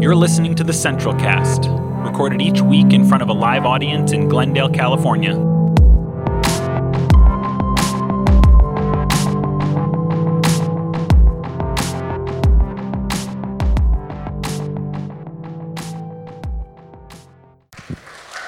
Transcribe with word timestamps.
You're 0.00 0.16
listening 0.16 0.54
to 0.54 0.64
the 0.64 0.72
Central 0.72 1.14
Cast, 1.14 1.66
recorded 2.10 2.40
each 2.40 2.62
week 2.62 2.94
in 2.94 3.06
front 3.06 3.22
of 3.22 3.28
a 3.28 3.34
live 3.34 3.66
audience 3.66 4.12
in 4.12 4.30
Glendale, 4.30 4.70
California. 4.70 5.34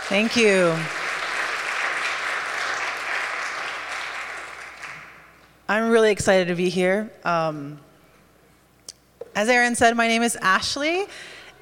Thank 0.08 0.36
you. 0.36 0.74
I'm 5.68 5.90
really 5.90 6.12
excited 6.12 6.48
to 6.48 6.54
be 6.54 6.70
here. 6.70 7.12
Um, 7.24 7.78
as 9.34 9.50
Aaron 9.50 9.74
said, 9.74 9.96
my 9.96 10.08
name 10.08 10.22
is 10.22 10.36
Ashley, 10.36 11.04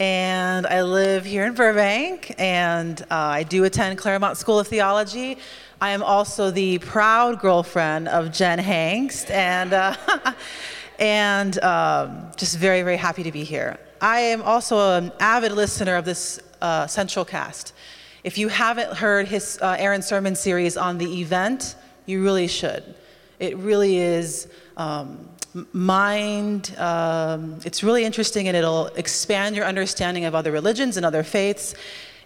and 0.01 0.67
I 0.67 0.81
live 0.81 1.27
here 1.27 1.45
in 1.45 1.53
Burbank, 1.53 2.35
and 2.39 3.03
uh, 3.03 3.05
I 3.11 3.43
do 3.43 3.65
attend 3.65 3.99
Claremont 3.99 4.39
School 4.39 4.59
of 4.59 4.67
Theology. 4.67 5.37
I 5.79 5.91
am 5.91 6.03
also 6.03 6.51
the 6.51 6.79
proud 6.79 7.39
girlfriend 7.39 8.09
of 8.09 8.33
Jen 8.33 8.59
Hangst, 8.59 9.31
and, 9.31 9.75
uh, 9.75 9.95
and 10.99 11.63
um, 11.63 12.31
just 12.39 12.57
very, 12.57 12.81
very 12.81 12.97
happy 12.97 13.23
to 13.23 13.31
be 13.31 13.45
here. 13.45 13.79
I 14.01 14.21
am 14.21 14.41
also 14.41 14.97
an 14.97 15.13
avid 15.21 15.53
listener 15.53 15.97
of 15.97 16.07
this 16.07 16.41
uh, 16.63 16.87
Central 16.87 17.27
Cast. 17.27 17.75
If 18.25 18.39
you 18.39 18.49
haven't 18.49 18.95
heard 18.95 19.29
his 19.29 19.59
uh, 19.61 19.77
Aaron 19.79 20.01
sermon 20.01 20.35
series 20.35 20.79
on 20.79 20.97
the 20.97 21.21
event, 21.21 21.77
you 22.07 22.23
really 22.23 22.47
should. 22.47 22.95
It 23.39 23.55
really 23.59 23.99
is 23.99 24.49
um, 24.79 25.29
mind, 25.73 26.75
um, 26.79 27.59
it's 27.65 27.83
really 27.83 28.05
interesting 28.05 28.49
and 28.49 28.57
it'll 28.57 28.87
expand 28.89 29.57
your 29.57 29.65
understanding 29.65 30.25
of 30.25 30.35
other 30.35 30.52
religions 30.52 30.97
and 30.97 31.05
other 31.05 31.23
faiths. 31.23 31.74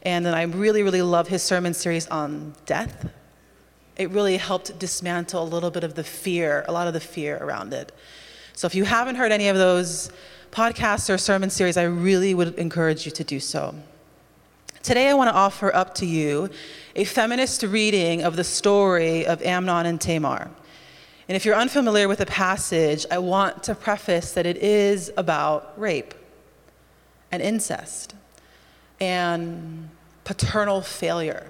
And 0.03 0.25
then 0.25 0.35
I 0.35 0.43
really, 0.43 0.83
really 0.83 1.03
love 1.03 1.29
his 1.29 1.43
sermon 1.43 1.75
series 1.75 2.07
on 2.09 2.55
death. 2.67 3.09
It 3.97 4.11
really 4.11 4.37
helped 4.37 4.79
dismantle 4.79 5.43
a 5.43 5.49
little 5.49 5.71
bit 5.71 5.85
of 5.85 5.95
the 5.95 6.05
fear, 6.05 6.65
a 6.69 6.73
lot 6.73 6.87
of 6.87 6.93
the 6.93 7.01
fear 7.01 7.39
around 7.39 7.73
it. 7.73 7.93
So 8.53 8.67
if 8.67 8.75
you 8.75 8.85
haven't 8.85 9.17
heard 9.17 9.33
any 9.33 9.49
of 9.49 9.57
those 9.57 10.11
podcasts 10.51 11.13
or 11.13 11.19
sermon 11.19 11.51
series, 11.51 11.77
I 11.77 11.85
really 11.85 12.35
would 12.35 12.55
encourage 12.57 13.07
you 13.07 13.13
to 13.13 13.25
do 13.25 13.41
so. 13.41 13.75
Today, 14.83 15.09
I 15.09 15.15
want 15.15 15.31
to 15.31 15.35
offer 15.35 15.75
up 15.75 15.95
to 15.97 16.07
you 16.07 16.51
a 16.95 17.05
feminist 17.05 17.63
reading 17.63 18.23
of 18.23 18.37
the 18.37 18.45
story 18.45 19.27
of 19.27 19.41
Amnon 19.43 19.87
and 19.87 19.99
Tamar. 19.99 20.51
And 21.29 21.37
if 21.37 21.45
you're 21.45 21.55
unfamiliar 21.55 22.07
with 22.07 22.19
the 22.19 22.27
passage, 22.27 23.07
I 23.11 23.19
want 23.19 23.63
to 23.65 23.75
preface 23.75 24.33
that 24.33 24.45
it 24.45 24.59
is 24.59 25.11
about 25.17 25.79
rape 25.81 26.15
and 27.33 27.43
incest 27.43 28.15
and 29.01 29.89
paternal 30.25 30.83
failure. 30.83 31.47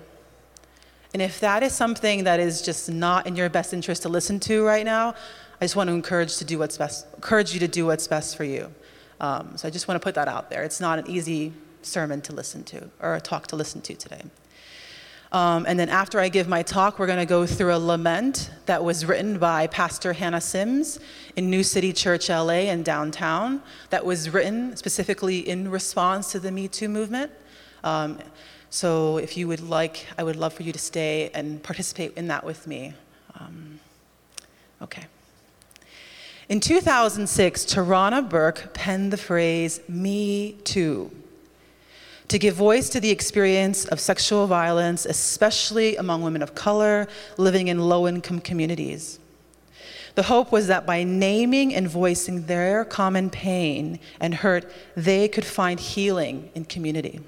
And 1.12 1.22
if 1.22 1.40
that 1.40 1.62
is 1.62 1.72
something 1.72 2.24
that 2.24 2.40
is 2.40 2.62
just 2.62 2.90
not 2.90 3.26
in 3.26 3.36
your 3.36 3.48
best 3.48 3.72
interest 3.72 4.02
to 4.02 4.08
listen 4.08 4.40
to 4.40 4.64
right 4.64 4.84
now, 4.84 5.14
I 5.60 5.64
just 5.64 5.76
want 5.76 5.88
to 5.88 5.94
encourage 5.94 6.36
to 6.38 6.44
do 6.44 6.58
what's 6.58 6.76
best, 6.76 7.06
encourage 7.14 7.54
you 7.54 7.60
to 7.60 7.68
do 7.68 7.86
what's 7.86 8.06
best 8.06 8.36
for 8.36 8.44
you. 8.44 8.72
Um, 9.20 9.56
so 9.56 9.68
I 9.68 9.70
just 9.70 9.86
want 9.86 10.00
to 10.00 10.04
put 10.04 10.14
that 10.16 10.28
out 10.28 10.50
there. 10.50 10.64
It's 10.64 10.80
not 10.80 10.98
an 10.98 11.08
easy 11.08 11.52
sermon 11.82 12.20
to 12.22 12.32
listen 12.32 12.64
to 12.64 12.90
or 13.00 13.14
a 13.14 13.20
talk 13.20 13.46
to 13.48 13.56
listen 13.56 13.80
to 13.82 13.94
today. 13.94 14.22
Um, 15.34 15.66
and 15.66 15.76
then 15.76 15.88
after 15.88 16.20
I 16.20 16.28
give 16.28 16.46
my 16.46 16.62
talk, 16.62 17.00
we're 17.00 17.08
going 17.08 17.18
to 17.18 17.26
go 17.26 17.44
through 17.44 17.74
a 17.74 17.76
lament 17.76 18.52
that 18.66 18.84
was 18.84 19.04
written 19.04 19.36
by 19.36 19.66
Pastor 19.66 20.12
Hannah 20.12 20.40
Sims 20.40 21.00
in 21.34 21.50
New 21.50 21.64
City 21.64 21.92
Church 21.92 22.28
LA 22.28 22.70
in 22.70 22.84
downtown, 22.84 23.60
that 23.90 24.06
was 24.06 24.30
written 24.30 24.76
specifically 24.76 25.40
in 25.40 25.68
response 25.72 26.30
to 26.30 26.38
the 26.38 26.52
Me 26.52 26.68
Too 26.68 26.88
movement. 26.88 27.32
Um, 27.82 28.20
so 28.70 29.18
if 29.18 29.36
you 29.36 29.48
would 29.48 29.58
like, 29.58 30.06
I 30.16 30.22
would 30.22 30.36
love 30.36 30.52
for 30.52 30.62
you 30.62 30.70
to 30.70 30.78
stay 30.78 31.30
and 31.34 31.60
participate 31.60 32.16
in 32.16 32.28
that 32.28 32.44
with 32.44 32.68
me. 32.68 32.94
Um, 33.40 33.80
okay. 34.82 35.06
In 36.48 36.60
2006, 36.60 37.64
Tarana 37.64 38.28
Burke 38.28 38.72
penned 38.72 39.12
the 39.12 39.16
phrase, 39.16 39.80
Me 39.88 40.52
Too 40.62 41.10
to 42.34 42.38
give 42.40 42.56
voice 42.56 42.88
to 42.88 42.98
the 42.98 43.12
experience 43.12 43.84
of 43.84 44.00
sexual 44.00 44.48
violence, 44.48 45.06
especially 45.06 45.94
among 45.94 46.20
women 46.20 46.42
of 46.42 46.52
color 46.52 47.06
living 47.36 47.68
in 47.68 47.78
low 47.78 48.08
income 48.08 48.40
communities. 48.40 49.20
The 50.16 50.24
hope 50.24 50.50
was 50.50 50.66
that 50.66 50.84
by 50.84 51.04
naming 51.04 51.72
and 51.72 51.88
voicing 51.88 52.46
their 52.46 52.84
common 52.84 53.30
pain 53.30 54.00
and 54.18 54.34
hurt, 54.34 54.68
they 54.96 55.28
could 55.28 55.44
find 55.44 55.78
healing 55.78 56.50
in 56.56 56.64
community. 56.64 57.20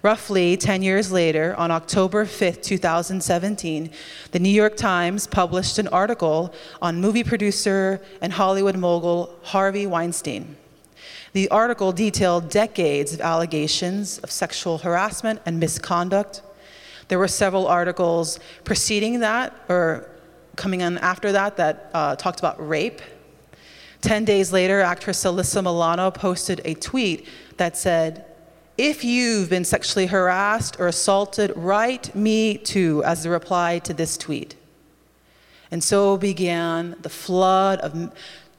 Roughly 0.00 0.56
10 0.56 0.84
years 0.84 1.10
later, 1.10 1.56
on 1.56 1.72
October 1.72 2.24
5, 2.24 2.62
2017, 2.62 3.90
the 4.30 4.38
New 4.38 4.48
York 4.48 4.76
Times 4.76 5.26
published 5.26 5.80
an 5.80 5.88
article 5.88 6.54
on 6.80 7.00
movie 7.00 7.24
producer 7.24 8.00
and 8.20 8.32
Hollywood 8.32 8.76
mogul 8.76 9.36
Harvey 9.42 9.88
Weinstein. 9.88 10.54
The 11.36 11.50
article 11.50 11.92
detailed 11.92 12.48
decades 12.48 13.12
of 13.12 13.20
allegations 13.20 14.16
of 14.20 14.30
sexual 14.30 14.78
harassment 14.78 15.42
and 15.44 15.60
misconduct. 15.60 16.40
There 17.08 17.18
were 17.18 17.28
several 17.28 17.66
articles 17.66 18.40
preceding 18.64 19.20
that 19.20 19.54
or 19.68 20.08
coming 20.56 20.80
in 20.80 20.96
after 20.96 21.32
that 21.32 21.58
that 21.58 21.90
uh, 21.92 22.16
talked 22.16 22.38
about 22.38 22.56
rape. 22.66 23.02
Ten 24.00 24.24
days 24.24 24.50
later, 24.50 24.80
actress 24.80 25.24
Alyssa 25.24 25.62
Milano 25.62 26.10
posted 26.10 26.62
a 26.64 26.72
tweet 26.72 27.28
that 27.58 27.76
said, 27.76 28.24
If 28.78 29.04
you've 29.04 29.50
been 29.50 29.66
sexually 29.66 30.06
harassed 30.06 30.80
or 30.80 30.86
assaulted, 30.86 31.52
write 31.54 32.14
me 32.14 32.56
too 32.56 33.02
as 33.04 33.24
the 33.24 33.28
reply 33.28 33.78
to 33.80 33.92
this 33.92 34.16
tweet. 34.16 34.56
And 35.70 35.84
so 35.84 36.16
began 36.16 36.96
the 37.02 37.10
flood 37.10 37.80
of 37.80 38.10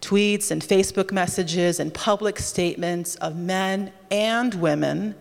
tweets 0.01 0.51
and 0.51 0.61
Facebook 0.61 1.11
messages 1.11 1.79
and 1.79 1.93
public 1.93 2.39
statements 2.39 3.15
of 3.15 3.35
men 3.35 3.91
and 4.11 4.53
women 4.55 5.15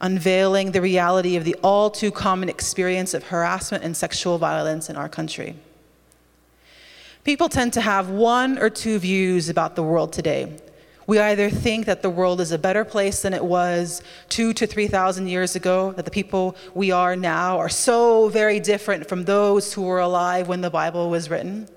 unveiling 0.00 0.72
the 0.72 0.80
reality 0.80 1.36
of 1.36 1.44
the 1.44 1.56
all 1.56 1.90
too 1.90 2.10
common 2.10 2.48
experience 2.48 3.14
of 3.14 3.24
harassment 3.24 3.82
and 3.82 3.96
sexual 3.96 4.38
violence 4.38 4.88
in 4.88 4.96
our 4.96 5.08
country. 5.08 5.56
People 7.24 7.48
tend 7.48 7.72
to 7.72 7.80
have 7.80 8.08
one 8.08 8.58
or 8.58 8.70
two 8.70 8.98
views 8.98 9.48
about 9.48 9.76
the 9.76 9.82
world 9.82 10.12
today. 10.12 10.56
We 11.06 11.18
either 11.18 11.50
think 11.50 11.86
that 11.86 12.02
the 12.02 12.10
world 12.10 12.40
is 12.40 12.52
a 12.52 12.58
better 12.58 12.84
place 12.84 13.22
than 13.22 13.32
it 13.32 13.44
was 13.44 14.02
two 14.28 14.52
to 14.52 14.66
3,000 14.66 15.26
years 15.26 15.56
ago, 15.56 15.92
that 15.92 16.04
the 16.04 16.10
people 16.10 16.54
we 16.74 16.90
are 16.90 17.16
now 17.16 17.58
are 17.58 17.68
so 17.68 18.28
very 18.28 18.60
different 18.60 19.08
from 19.08 19.24
those 19.24 19.72
who 19.72 19.82
were 19.82 20.00
alive 20.00 20.48
when 20.48 20.60
the 20.60 20.70
Bible 20.70 21.10
was 21.10 21.30
written 21.30 21.68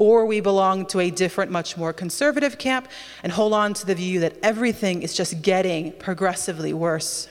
or 0.00 0.24
we 0.24 0.40
belong 0.40 0.86
to 0.86 0.98
a 0.98 1.10
different, 1.10 1.50
much 1.50 1.76
more 1.76 1.92
conservative 1.92 2.56
camp 2.56 2.88
and 3.22 3.30
hold 3.30 3.52
on 3.52 3.74
to 3.74 3.84
the 3.84 3.94
view 3.94 4.18
that 4.18 4.34
everything 4.42 5.02
is 5.02 5.14
just 5.14 5.42
getting 5.42 5.92
progressively 5.92 6.72
worse. 6.72 7.28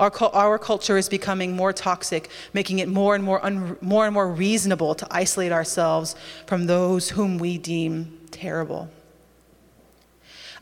Our, 0.00 0.10
our 0.32 0.58
culture 0.58 0.96
is 0.96 1.10
becoming 1.10 1.54
more 1.54 1.74
toxic, 1.74 2.30
making 2.54 2.78
it 2.78 2.88
more 2.88 3.14
and 3.14 3.22
more, 3.22 3.44
un, 3.44 3.76
more 3.82 4.06
and 4.06 4.14
more 4.14 4.26
reasonable 4.26 4.94
to 4.94 5.06
isolate 5.10 5.52
ourselves 5.52 6.16
from 6.46 6.64
those 6.64 7.10
whom 7.10 7.36
we 7.36 7.58
deem 7.58 8.20
terrible. 8.30 8.88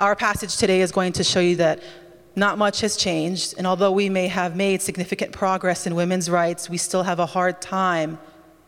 Our 0.00 0.16
passage 0.16 0.56
today 0.56 0.80
is 0.80 0.90
going 0.90 1.12
to 1.12 1.22
show 1.22 1.38
you 1.38 1.54
that 1.56 1.80
not 2.34 2.58
much 2.58 2.80
has 2.80 2.96
changed, 2.96 3.54
and 3.56 3.68
although 3.68 3.92
we 3.92 4.08
may 4.08 4.26
have 4.26 4.56
made 4.56 4.82
significant 4.82 5.30
progress 5.30 5.86
in 5.86 5.94
women's 5.94 6.28
rights, 6.28 6.68
we 6.68 6.76
still 6.76 7.04
have 7.04 7.20
a 7.20 7.26
hard 7.26 7.62
time 7.62 8.18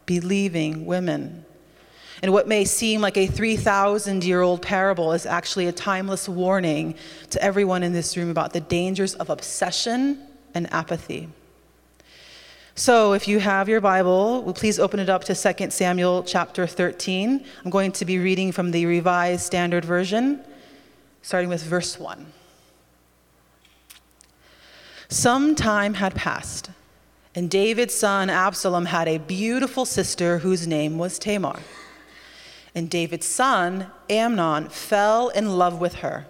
believing 0.06 0.86
women. 0.86 1.44
And 2.24 2.32
what 2.32 2.48
may 2.48 2.64
seem 2.64 3.02
like 3.02 3.18
a 3.18 3.26
3,000 3.26 4.24
year 4.24 4.40
old 4.40 4.62
parable 4.62 5.12
is 5.12 5.26
actually 5.26 5.66
a 5.66 5.72
timeless 5.72 6.26
warning 6.26 6.94
to 7.28 7.42
everyone 7.42 7.82
in 7.82 7.92
this 7.92 8.16
room 8.16 8.30
about 8.30 8.54
the 8.54 8.60
dangers 8.60 9.14
of 9.16 9.28
obsession 9.28 10.22
and 10.54 10.72
apathy. 10.72 11.28
So, 12.74 13.12
if 13.12 13.28
you 13.28 13.40
have 13.40 13.68
your 13.68 13.82
Bible, 13.82 14.54
please 14.54 14.78
open 14.78 15.00
it 15.00 15.10
up 15.10 15.24
to 15.24 15.34
2 15.34 15.70
Samuel 15.70 16.22
chapter 16.22 16.66
13. 16.66 17.44
I'm 17.62 17.70
going 17.70 17.92
to 17.92 18.06
be 18.06 18.18
reading 18.18 18.52
from 18.52 18.70
the 18.70 18.86
Revised 18.86 19.44
Standard 19.44 19.84
Version, 19.84 20.42
starting 21.20 21.50
with 21.50 21.62
verse 21.62 22.00
1. 22.00 22.24
Some 25.10 25.54
time 25.54 25.92
had 25.92 26.14
passed, 26.14 26.70
and 27.34 27.50
David's 27.50 27.94
son 27.94 28.30
Absalom 28.30 28.86
had 28.86 29.08
a 29.08 29.18
beautiful 29.18 29.84
sister 29.84 30.38
whose 30.38 30.66
name 30.66 30.96
was 30.96 31.18
Tamar. 31.18 31.60
And 32.74 32.90
David's 32.90 33.26
son, 33.26 33.88
Amnon, 34.10 34.68
fell 34.68 35.28
in 35.28 35.56
love 35.56 35.80
with 35.80 35.96
her. 35.96 36.26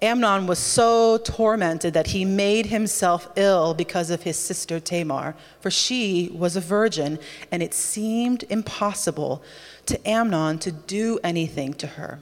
Amnon 0.00 0.46
was 0.46 0.60
so 0.60 1.18
tormented 1.18 1.92
that 1.94 2.08
he 2.08 2.24
made 2.24 2.66
himself 2.66 3.28
ill 3.34 3.74
because 3.74 4.10
of 4.10 4.22
his 4.22 4.38
sister 4.38 4.78
Tamar, 4.78 5.34
for 5.60 5.70
she 5.70 6.30
was 6.32 6.54
a 6.54 6.60
virgin, 6.60 7.18
and 7.50 7.62
it 7.64 7.74
seemed 7.74 8.44
impossible 8.48 9.42
to 9.86 10.08
Amnon 10.08 10.58
to 10.60 10.70
do 10.70 11.18
anything 11.24 11.74
to 11.74 11.86
her. 11.88 12.20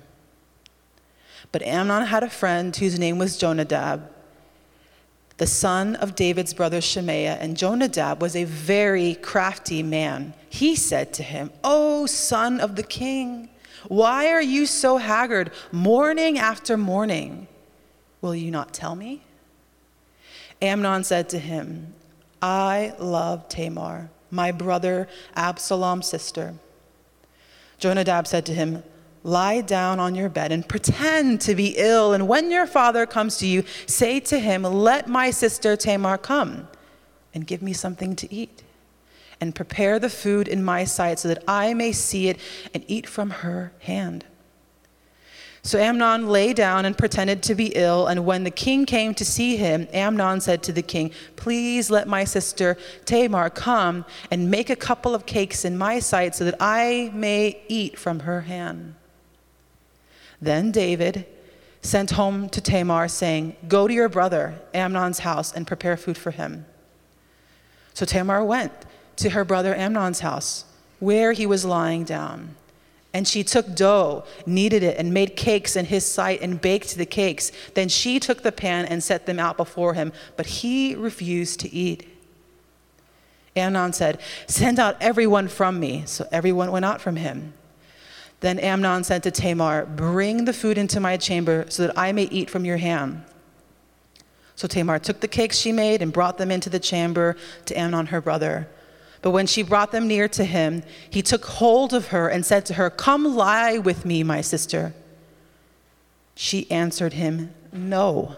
But 1.53 1.63
Amnon 1.63 2.07
had 2.07 2.23
a 2.23 2.31
friend 2.31 2.75
whose 2.75 2.99
name 2.99 3.19
was 3.19 3.37
Jonadab, 3.37 4.11
the 5.39 5.47
son 5.47 5.97
of 5.97 6.15
David's 6.15 6.55
brother 6.55 6.81
Shemaiah, 6.81 7.37
and 7.41 7.57
Jonadab 7.57 8.23
was 8.23 8.35
a 8.35 8.45
very 8.45 9.15
crafty 9.17 9.83
man. 9.83 10.33
He 10.49 10.75
said 10.75 11.13
to 11.15 11.23
him, 11.23 11.51
O 11.63 12.07
son 12.07 12.61
of 12.61 12.77
the 12.77 12.83
king, 12.83 13.51
why 13.89 14.31
are 14.31 14.43
you 14.43 14.67
so 14.67 14.97
haggard 14.97 15.53
morning 15.71 16.39
after 16.39 16.77
morning? 16.77 17.49
Will 18.23 18.35
you 18.35 18.51
not 18.51 18.73
tell 18.73 18.95
me? 18.95 19.23
Amnon 20.63 21.05
said 21.05 21.29
to 21.31 21.39
him, 21.39 21.95
I 22.41 22.95
love 22.99 23.49
Tamar, 23.49 24.11
my 24.31 24.53
brother 24.53 25.07
Absalom's 25.35 26.09
sister. 26.09 26.55
Jonadab 27.79 28.27
said 28.27 28.47
to 28.47 28.55
him, 28.55 28.83
Lie 29.27 29.63
down 29.63 29.99
on 29.99 30.15
your 30.15 30.29
bed 30.29 30.53
and 30.53 30.69
pretend 30.69 31.41
to 31.41 31.57
be 31.57 31.75
ill. 31.77 32.13
And 32.13 32.29
when 32.29 32.49
your 32.53 32.65
father 32.65 33.07
comes 33.07 33.39
to 33.39 33.47
you, 33.47 33.65
say 33.85 34.21
to 34.21 34.39
him, 34.39 34.63
Let 34.63 35.09
my 35.09 35.33
sister 35.33 35.75
Tamar 35.75 36.17
come 36.17 36.69
and 37.35 37.45
give 37.45 37.61
me 37.61 37.73
something 37.73 38.15
to 38.15 38.33
eat. 38.33 38.63
And 39.41 39.53
prepare 39.53 39.99
the 39.99 40.09
food 40.09 40.47
in 40.47 40.63
my 40.63 40.85
sight 40.85 41.19
so 41.19 41.27
that 41.27 41.43
I 41.49 41.75
may 41.75 41.91
see 41.91 42.29
it 42.29 42.39
and 42.73 42.85
eat 42.87 43.09
from 43.09 43.31
her 43.31 43.73
hand. 43.81 44.25
So 45.63 45.81
Amnon 45.81 46.29
lay 46.29 46.53
down 46.53 46.85
and 46.85 46.97
pretended 46.97 47.43
to 47.43 47.57
be 47.57 47.73
ill. 47.75 48.07
And 48.07 48.25
when 48.25 48.45
the 48.45 48.53
king 48.53 48.87
came 48.87 49.13
to 49.15 49.25
see 49.25 49.57
him, 49.57 49.89
Amnon 49.93 50.41
said 50.41 50.63
to 50.63 50.73
the 50.73 50.83
king, 50.83 51.11
Please 51.35 51.91
let 51.91 52.07
my 52.07 52.23
sister 52.23 52.79
Tamar 53.05 53.51
come 53.51 54.05
and 54.31 54.53
make 54.53 54.71
a 54.71 54.77
couple 54.77 55.17
of 55.17 55.27
cakes 55.27 55.65
in 55.65 55.77
my 55.77 55.99
sight 55.99 56.37
so 56.37 56.45
that 56.45 56.55
I 56.61 57.11
may 57.13 57.61
eat 57.67 57.99
from 57.99 58.21
her 58.21 58.43
hand. 58.43 58.95
Then 60.41 60.71
David 60.71 61.27
sent 61.83 62.13
home 62.13 62.49
to 62.51 62.61
Tamar, 62.61 63.09
saying, 63.09 63.57
Go 63.69 63.87
to 63.89 63.95
your 63.95 64.09
brother 64.09 64.59
Amnon's 64.75 65.21
house 65.21 65.53
and 65.53 65.67
prepare 65.67 65.97
food 65.97 66.19
for 66.19 66.31
him. 66.31 66.67
So 67.95 68.05
Tamar 68.05 68.45
went 68.45 68.73
to 69.17 69.31
her 69.31 69.45
brother 69.45 69.75
Amnon's 69.75 70.21
house, 70.21 70.65
where 70.99 71.33
he 71.33 71.47
was 71.47 71.65
lying 71.65 72.05
down. 72.05 72.57
And 73.15 73.27
she 73.27 73.43
took 73.43 73.75
dough, 73.75 74.25
kneaded 74.45 74.83
it, 74.83 74.99
and 74.99 75.15
made 75.15 75.37
cakes 75.37 75.75
in 75.75 75.87
his 75.87 76.05
sight 76.05 76.43
and 76.43 76.61
baked 76.61 76.97
the 76.97 77.07
cakes. 77.07 77.51
Then 77.73 77.89
she 77.89 78.21
took 78.21 78.43
the 78.43 78.53
pan 78.53 78.85
and 78.85 79.03
set 79.03 79.25
them 79.25 79.39
out 79.39 79.57
before 79.57 79.95
him, 79.95 80.13
but 80.37 80.47
he 80.47 80.95
refused 80.95 81.61
to 81.61 81.73
eat. 81.73 82.07
Amnon 83.57 83.95
said, 83.95 84.21
Send 84.47 84.79
out 84.79 84.97
everyone 85.01 85.49
from 85.49 85.81
me. 85.81 86.03
So 86.05 86.29
everyone 86.31 86.71
went 86.71 86.85
out 86.85 87.01
from 87.01 87.17
him. 87.17 87.55
Then 88.41 88.59
Amnon 88.59 89.05
said 89.05 89.23
to 89.23 89.31
Tamar, 89.31 89.87
Bring 89.87 90.45
the 90.45 90.53
food 90.53 90.79
into 90.79 91.01
my 91.01 91.17
chamber 91.17 91.67
so 91.69 91.87
that 91.87 91.99
I 91.99 92.13
may 92.13 92.25
eat 92.25 92.51
from 92.51 92.65
your 92.65 92.77
hand. 92.77 93.23
So 94.55 94.67
Tamar 94.67 94.99
took 94.99 95.21
the 95.21 95.29
cakes 95.29 95.59
she 95.59 95.73
made 95.73 96.03
and 96.03 96.13
brought 96.13 96.39
them 96.39 96.51
into 96.51 96.71
the 96.71 96.79
chamber 96.79 97.37
to 97.67 97.79
Amnon 97.79 98.07
her 98.07 98.21
brother. 98.21 98.69
But 99.23 99.31
when 99.31 99.47
she 99.47 99.63
brought 99.63 99.93
them 99.93 100.07
near 100.07 100.29
to 100.29 100.45
him, 100.45 100.83
he 101.11 101.23
took 101.23 101.45
hold 101.45 101.93
of 101.93 102.09
her 102.09 102.29
and 102.29 102.45
said 102.45 102.65
to 102.67 102.75
her, 102.75 102.91
Come 102.91 103.25
lie 103.37 103.79
with 103.79 104.05
me, 104.05 104.23
my 104.23 104.41
sister. 104.41 104.95
She 106.35 106.71
answered 106.71 107.15
him, 107.15 107.53
No. 107.73 108.37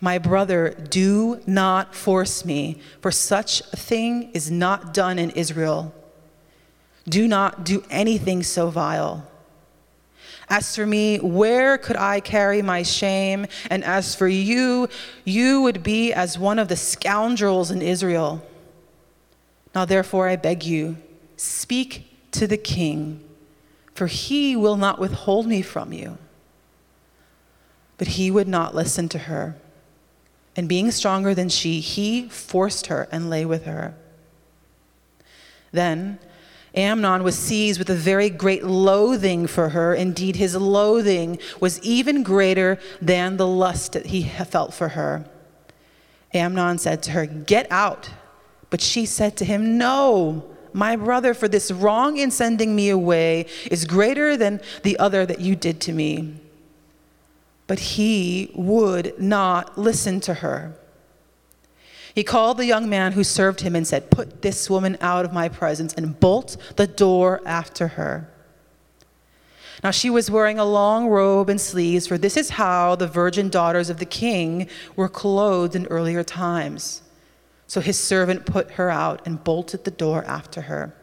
My 0.00 0.18
brother, 0.18 0.70
do 0.70 1.40
not 1.46 1.94
force 1.94 2.44
me, 2.44 2.80
for 3.00 3.10
such 3.10 3.60
a 3.72 3.76
thing 3.76 4.30
is 4.32 4.50
not 4.50 4.94
done 4.94 5.18
in 5.18 5.30
Israel. 5.30 5.94
Do 7.08 7.26
not 7.26 7.64
do 7.64 7.84
anything 7.90 8.42
so 8.42 8.70
vile. 8.70 9.26
As 10.50 10.74
for 10.74 10.86
me, 10.86 11.18
where 11.18 11.76
could 11.76 11.96
I 11.96 12.20
carry 12.20 12.62
my 12.62 12.82
shame? 12.82 13.46
And 13.70 13.84
as 13.84 14.14
for 14.14 14.28
you, 14.28 14.88
you 15.24 15.62
would 15.62 15.82
be 15.82 16.12
as 16.12 16.38
one 16.38 16.58
of 16.58 16.68
the 16.68 16.76
scoundrels 16.76 17.70
in 17.70 17.82
Israel. 17.82 18.42
Now, 19.74 19.84
therefore, 19.84 20.28
I 20.28 20.36
beg 20.36 20.64
you, 20.64 20.96
speak 21.36 22.30
to 22.32 22.46
the 22.46 22.56
king, 22.56 23.22
for 23.94 24.06
he 24.06 24.56
will 24.56 24.76
not 24.76 24.98
withhold 24.98 25.46
me 25.46 25.60
from 25.60 25.92
you. 25.92 26.16
But 27.98 28.08
he 28.08 28.30
would 28.30 28.48
not 28.48 28.74
listen 28.74 29.08
to 29.10 29.18
her. 29.18 29.56
And 30.56 30.68
being 30.68 30.90
stronger 30.90 31.34
than 31.34 31.48
she, 31.48 31.80
he 31.80 32.28
forced 32.28 32.86
her 32.86 33.06
and 33.12 33.28
lay 33.28 33.44
with 33.44 33.64
her. 33.64 33.94
Then 35.72 36.18
Amnon 36.74 37.22
was 37.22 37.38
seized 37.38 37.78
with 37.78 37.90
a 37.90 37.94
very 37.94 38.30
great 38.30 38.64
loathing 38.64 39.46
for 39.46 39.70
her. 39.70 39.94
Indeed, 39.94 40.36
his 40.36 40.54
loathing 40.54 41.38
was 41.60 41.80
even 41.82 42.22
greater 42.22 42.78
than 43.00 43.36
the 43.36 43.46
lust 43.46 43.92
that 43.92 44.06
he 44.06 44.22
felt 44.22 44.74
for 44.74 44.90
her. 44.90 45.24
Amnon 46.34 46.78
said 46.78 47.02
to 47.04 47.12
her, 47.12 47.26
Get 47.26 47.66
out 47.70 48.10
but 48.70 48.80
she 48.80 49.06
said 49.06 49.36
to 49.38 49.44
him, 49.44 49.78
No, 49.78 50.44
my 50.72 50.96
brother, 50.96 51.34
for 51.34 51.48
this 51.48 51.70
wrong 51.70 52.18
in 52.18 52.30
sending 52.30 52.76
me 52.76 52.90
away 52.90 53.46
is 53.70 53.84
greater 53.84 54.36
than 54.36 54.60
the 54.82 54.98
other 54.98 55.24
that 55.24 55.40
you 55.40 55.56
did 55.56 55.80
to 55.82 55.92
me. 55.92 56.34
But 57.66 57.78
he 57.78 58.50
would 58.54 59.18
not 59.20 59.78
listen 59.78 60.20
to 60.20 60.34
her. 60.34 60.74
He 62.14 62.24
called 62.24 62.56
the 62.56 62.66
young 62.66 62.88
man 62.88 63.12
who 63.12 63.24
served 63.24 63.60
him 63.60 63.76
and 63.76 63.86
said, 63.86 64.10
Put 64.10 64.42
this 64.42 64.70
woman 64.70 64.96
out 65.00 65.24
of 65.24 65.32
my 65.32 65.48
presence 65.48 65.94
and 65.94 66.18
bolt 66.18 66.56
the 66.76 66.86
door 66.86 67.40
after 67.44 67.88
her. 67.88 68.28
Now 69.84 69.90
she 69.90 70.10
was 70.10 70.30
wearing 70.30 70.58
a 70.58 70.64
long 70.64 71.06
robe 71.08 71.48
and 71.48 71.60
sleeves, 71.60 72.06
for 72.06 72.18
this 72.18 72.36
is 72.36 72.50
how 72.50 72.96
the 72.96 73.06
virgin 73.06 73.48
daughters 73.48 73.90
of 73.90 73.98
the 73.98 74.04
king 74.04 74.68
were 74.96 75.08
clothed 75.08 75.76
in 75.76 75.86
earlier 75.86 76.24
times. 76.24 77.02
So 77.66 77.80
his 77.80 77.98
servant 77.98 78.46
put 78.46 78.72
her 78.72 78.90
out 78.90 79.22
and 79.26 79.44
bolted 79.44 79.84
the 79.84 79.90
door 79.90 80.24
after 80.24 80.62
her. 80.62 80.94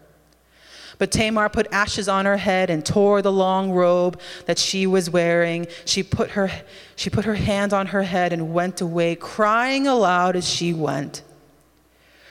But 0.97 1.11
Tamar 1.11 1.49
put 1.49 1.67
ashes 1.71 2.07
on 2.07 2.25
her 2.25 2.37
head 2.37 2.69
and 2.69 2.85
tore 2.85 3.21
the 3.21 3.31
long 3.31 3.71
robe 3.71 4.19
that 4.45 4.57
she 4.57 4.87
was 4.87 5.09
wearing. 5.09 5.67
She 5.85 6.03
put 6.03 6.31
her, 6.31 6.51
she 6.95 7.09
put 7.09 7.25
her 7.25 7.35
hand 7.35 7.73
on 7.73 7.87
her 7.87 8.03
head 8.03 8.31
and 8.31 8.53
went 8.53 8.81
away, 8.81 9.15
crying 9.15 9.87
aloud 9.87 10.35
as 10.35 10.47
she 10.47 10.73
went. 10.73 11.21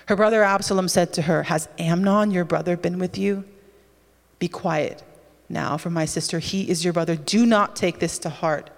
Her 0.07 0.17
brother 0.17 0.43
Absalom 0.43 0.89
said 0.89 1.13
to 1.15 1.23
her, 1.23 1.45
Has 1.45 1.69
Amnon, 1.79 2.31
your 2.31 2.45
brother, 2.45 2.77
been 2.77 2.99
with 2.99 3.17
you? 3.17 3.45
Be 4.39 4.49
quiet 4.49 5.03
now, 5.49 5.77
for 5.77 5.91
my 5.91 6.05
sister, 6.05 6.39
he 6.39 6.69
is 6.69 6.85
your 6.85 6.93
brother. 6.93 7.17
Do 7.17 7.47
not 7.47 7.77
take 7.77 7.99
this 7.99 8.19
to 8.21 8.29
heart. 8.29 8.71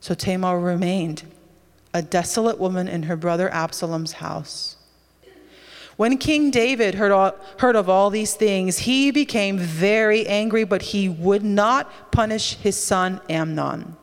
So 0.00 0.14
Tamar 0.14 0.58
remained 0.58 1.22
a 1.94 2.02
desolate 2.02 2.58
woman 2.58 2.88
in 2.88 3.04
her 3.04 3.16
brother 3.16 3.48
Absalom's 3.52 4.12
house. 4.12 4.75
When 5.96 6.18
King 6.18 6.50
David 6.50 6.94
heard, 6.94 7.10
all, 7.10 7.34
heard 7.58 7.74
of 7.74 7.88
all 7.88 8.10
these 8.10 8.34
things, 8.34 8.78
he 8.78 9.10
became 9.10 9.56
very 9.56 10.26
angry, 10.26 10.64
but 10.64 10.82
he 10.82 11.08
would 11.08 11.42
not 11.42 12.12
punish 12.12 12.56
his 12.56 12.76
son 12.76 13.20
Amnon 13.30 13.96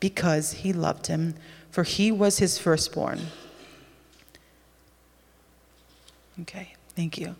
because 0.00 0.52
he 0.52 0.72
loved 0.72 1.06
him, 1.06 1.34
for 1.70 1.84
he 1.84 2.10
was 2.10 2.38
his 2.38 2.58
firstborn. 2.58 3.20
Okay, 6.42 6.74
thank 6.96 7.16
you. 7.16 7.36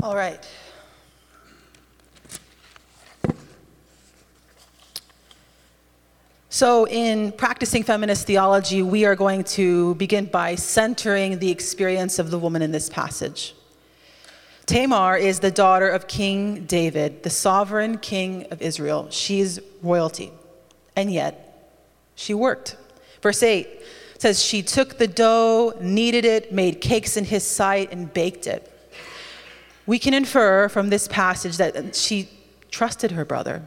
All 0.00 0.14
right. 0.14 0.46
So, 6.58 6.88
in 6.88 7.30
practicing 7.30 7.84
feminist 7.84 8.26
theology, 8.26 8.82
we 8.82 9.04
are 9.04 9.14
going 9.14 9.44
to 9.44 9.94
begin 9.94 10.24
by 10.24 10.56
centering 10.56 11.38
the 11.38 11.52
experience 11.52 12.18
of 12.18 12.32
the 12.32 12.38
woman 12.40 12.62
in 12.62 12.72
this 12.72 12.90
passage. 12.90 13.54
Tamar 14.66 15.16
is 15.16 15.38
the 15.38 15.52
daughter 15.52 15.88
of 15.88 16.08
King 16.08 16.64
David, 16.64 17.22
the 17.22 17.30
sovereign 17.30 17.98
king 17.98 18.48
of 18.50 18.60
Israel. 18.60 19.06
She's 19.10 19.60
royalty, 19.82 20.32
and 20.96 21.12
yet 21.12 21.76
she 22.16 22.34
worked. 22.34 22.76
Verse 23.22 23.44
8 23.44 23.68
says, 24.18 24.42
She 24.42 24.60
took 24.64 24.98
the 24.98 25.06
dough, 25.06 25.74
kneaded 25.80 26.24
it, 26.24 26.52
made 26.52 26.80
cakes 26.80 27.16
in 27.16 27.26
his 27.26 27.46
sight, 27.46 27.92
and 27.92 28.12
baked 28.12 28.48
it. 28.48 28.68
We 29.86 30.00
can 30.00 30.12
infer 30.12 30.68
from 30.68 30.90
this 30.90 31.06
passage 31.06 31.56
that 31.58 31.94
she 31.94 32.28
trusted 32.68 33.12
her 33.12 33.24
brother. 33.24 33.62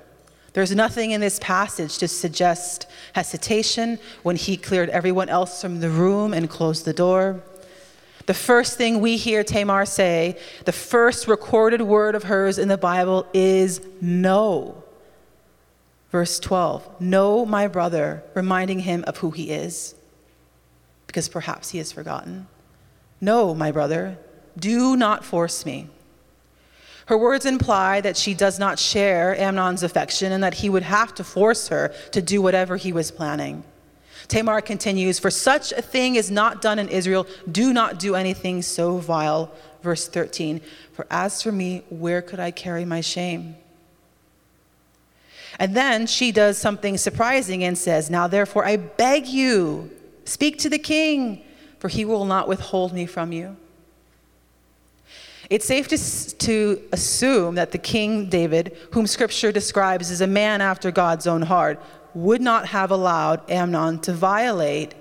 There's 0.53 0.75
nothing 0.75 1.11
in 1.11 1.21
this 1.21 1.39
passage 1.39 1.97
to 1.99 2.07
suggest 2.07 2.87
hesitation 3.13 3.99
when 4.23 4.35
he 4.35 4.57
cleared 4.57 4.89
everyone 4.89 5.29
else 5.29 5.61
from 5.61 5.79
the 5.79 5.89
room 5.89 6.33
and 6.33 6.49
closed 6.49 6.83
the 6.83 6.93
door. 6.93 7.41
The 8.25 8.33
first 8.33 8.77
thing 8.77 8.99
we 8.99 9.17
hear 9.17 9.43
Tamar 9.43 9.85
say, 9.85 10.37
the 10.65 10.71
first 10.71 11.27
recorded 11.27 11.81
word 11.81 12.15
of 12.15 12.23
hers 12.23 12.59
in 12.59 12.67
the 12.67 12.77
Bible 12.77 13.25
is 13.33 13.81
no. 14.01 14.83
Verse 16.11 16.39
12, 16.39 16.99
know 16.99 17.45
my 17.45 17.67
brother, 17.67 18.21
reminding 18.33 18.79
him 18.79 19.05
of 19.07 19.17
who 19.17 19.31
he 19.31 19.51
is, 19.51 19.95
because 21.07 21.29
perhaps 21.29 21.69
he 21.69 21.77
has 21.77 21.93
forgotten. 21.93 22.47
No, 23.21 23.55
my 23.55 23.71
brother, 23.71 24.17
do 24.57 24.97
not 24.97 25.23
force 25.23 25.65
me. 25.65 25.87
Her 27.11 27.17
words 27.17 27.45
imply 27.45 27.99
that 27.99 28.15
she 28.15 28.33
does 28.33 28.57
not 28.57 28.79
share 28.79 29.35
Amnon's 29.35 29.83
affection 29.83 30.31
and 30.31 30.41
that 30.45 30.53
he 30.53 30.69
would 30.69 30.83
have 30.83 31.13
to 31.15 31.25
force 31.25 31.67
her 31.67 31.93
to 32.13 32.21
do 32.21 32.41
whatever 32.41 32.77
he 32.77 32.93
was 32.93 33.11
planning. 33.11 33.65
Tamar 34.29 34.61
continues, 34.61 35.19
For 35.19 35.29
such 35.29 35.73
a 35.73 35.81
thing 35.81 36.15
is 36.15 36.31
not 36.31 36.61
done 36.61 36.79
in 36.79 36.87
Israel. 36.87 37.27
Do 37.51 37.73
not 37.73 37.99
do 37.99 38.15
anything 38.15 38.61
so 38.61 38.99
vile. 38.99 39.51
Verse 39.83 40.07
13, 40.07 40.61
For 40.93 41.05
as 41.11 41.41
for 41.41 41.51
me, 41.51 41.83
where 41.89 42.21
could 42.21 42.39
I 42.39 42.49
carry 42.49 42.85
my 42.85 43.01
shame? 43.01 43.57
And 45.59 45.75
then 45.75 46.07
she 46.07 46.31
does 46.31 46.57
something 46.57 46.97
surprising 46.97 47.61
and 47.61 47.77
says, 47.77 48.09
Now 48.09 48.29
therefore 48.29 48.65
I 48.65 48.77
beg 48.77 49.27
you, 49.27 49.91
speak 50.23 50.59
to 50.59 50.69
the 50.69 50.79
king, 50.79 51.43
for 51.77 51.89
he 51.89 52.05
will 52.05 52.23
not 52.23 52.47
withhold 52.47 52.93
me 52.93 53.05
from 53.05 53.33
you. 53.33 53.57
It's 55.51 55.65
safe 55.65 55.89
to, 55.89 55.97
to 56.37 56.81
assume 56.93 57.55
that 57.55 57.71
the 57.71 57.77
king 57.77 58.29
David, 58.29 58.77
whom 58.93 59.05
scripture 59.05 59.51
describes 59.51 60.09
as 60.09 60.21
a 60.21 60.25
man 60.25 60.61
after 60.61 60.91
God's 60.91 61.27
own 61.27 61.41
heart, 61.41 61.77
would 62.13 62.39
not 62.39 62.67
have 62.67 62.89
allowed 62.89 63.51
Amnon 63.51 63.99
to 63.99 64.13
violate 64.13 64.95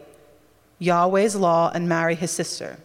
Yahweh's 0.80 1.36
law 1.36 1.70
and 1.72 1.88
marry 1.88 2.16
his 2.16 2.32
sister. 2.32 2.78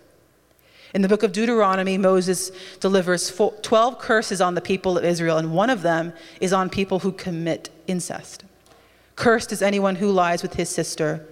In 0.93 1.01
the 1.01 1.07
book 1.07 1.23
of 1.23 1.31
Deuteronomy, 1.31 1.97
Moses 1.97 2.51
delivers 2.79 3.35
12 3.35 3.97
curses 3.97 4.41
on 4.41 4.53
the 4.53 4.61
people 4.61 4.95
of 4.95 5.03
Israel, 5.03 5.39
and 5.39 5.51
one 5.51 5.71
of 5.71 5.81
them 5.81 6.13
is 6.39 6.53
on 6.53 6.69
people 6.69 6.99
who 6.99 7.11
commit 7.11 7.71
incest. 7.87 8.43
Cursed 9.15 9.51
is 9.51 9.63
anyone 9.63 9.95
who 9.95 10.11
lies 10.11 10.43
with 10.43 10.53
his 10.53 10.69
sister, 10.69 11.25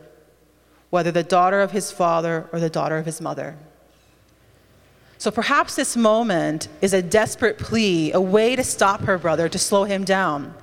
whether 0.90 1.12
the 1.12 1.22
daughter 1.22 1.62
of 1.62 1.74
his 1.74 1.92
father 1.92 2.50
or 2.52 2.60
the 2.60 2.72
daughter 2.72 2.98
of 2.98 3.06
his 3.06 3.22
mother. 3.22 3.56
So 5.24 5.32
perhaps 5.32 5.76
this 5.78 5.96
moment 5.96 6.68
is 6.82 6.94
a 6.94 7.02
desperate 7.02 7.58
plea, 7.58 8.12
a 8.12 8.20
way 8.20 8.58
to 8.58 8.64
stop 8.66 9.00
her 9.04 9.18
brother, 9.18 9.48
to 9.48 9.58
slow 9.58 9.86
him 9.86 10.04
down. 10.04 10.54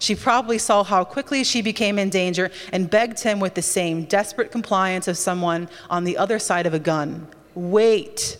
She 0.00 0.14
probably 0.14 0.58
saw 0.58 0.84
how 0.84 1.02
quickly 1.02 1.42
she 1.44 1.62
became 1.62 1.98
in 1.98 2.10
danger 2.10 2.50
and 2.74 2.90
begged 2.90 3.20
him 3.20 3.40
with 3.40 3.54
the 3.54 3.62
same 3.62 4.04
desperate 4.04 4.52
compliance 4.52 5.08
of 5.08 5.16
someone 5.16 5.66
on 5.88 6.04
the 6.04 6.18
other 6.18 6.38
side 6.38 6.66
of 6.66 6.74
a 6.74 6.78
gun. 6.78 7.26
Wait, 7.54 8.36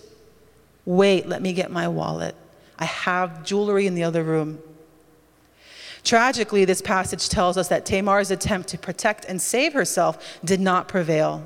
wait, 0.85 1.26
let 1.26 1.41
me 1.41 1.55
get 1.55 1.71
my 1.71 1.88
wallet. 1.88 2.35
I 2.79 2.85
have 2.85 3.43
jewelry 3.43 3.87
in 3.87 3.95
the 3.95 4.05
other 4.05 4.23
room. 4.25 4.59
Tragically, 6.05 6.67
this 6.67 6.83
passage 6.83 7.31
tells 7.31 7.57
us 7.57 7.69
that 7.69 7.87
Tamar's 7.87 8.31
attempt 8.31 8.69
to 8.69 8.76
protect 8.76 9.25
and 9.25 9.41
save 9.41 9.73
herself 9.73 10.38
did 10.45 10.61
not 10.61 10.87
prevail. 10.87 11.43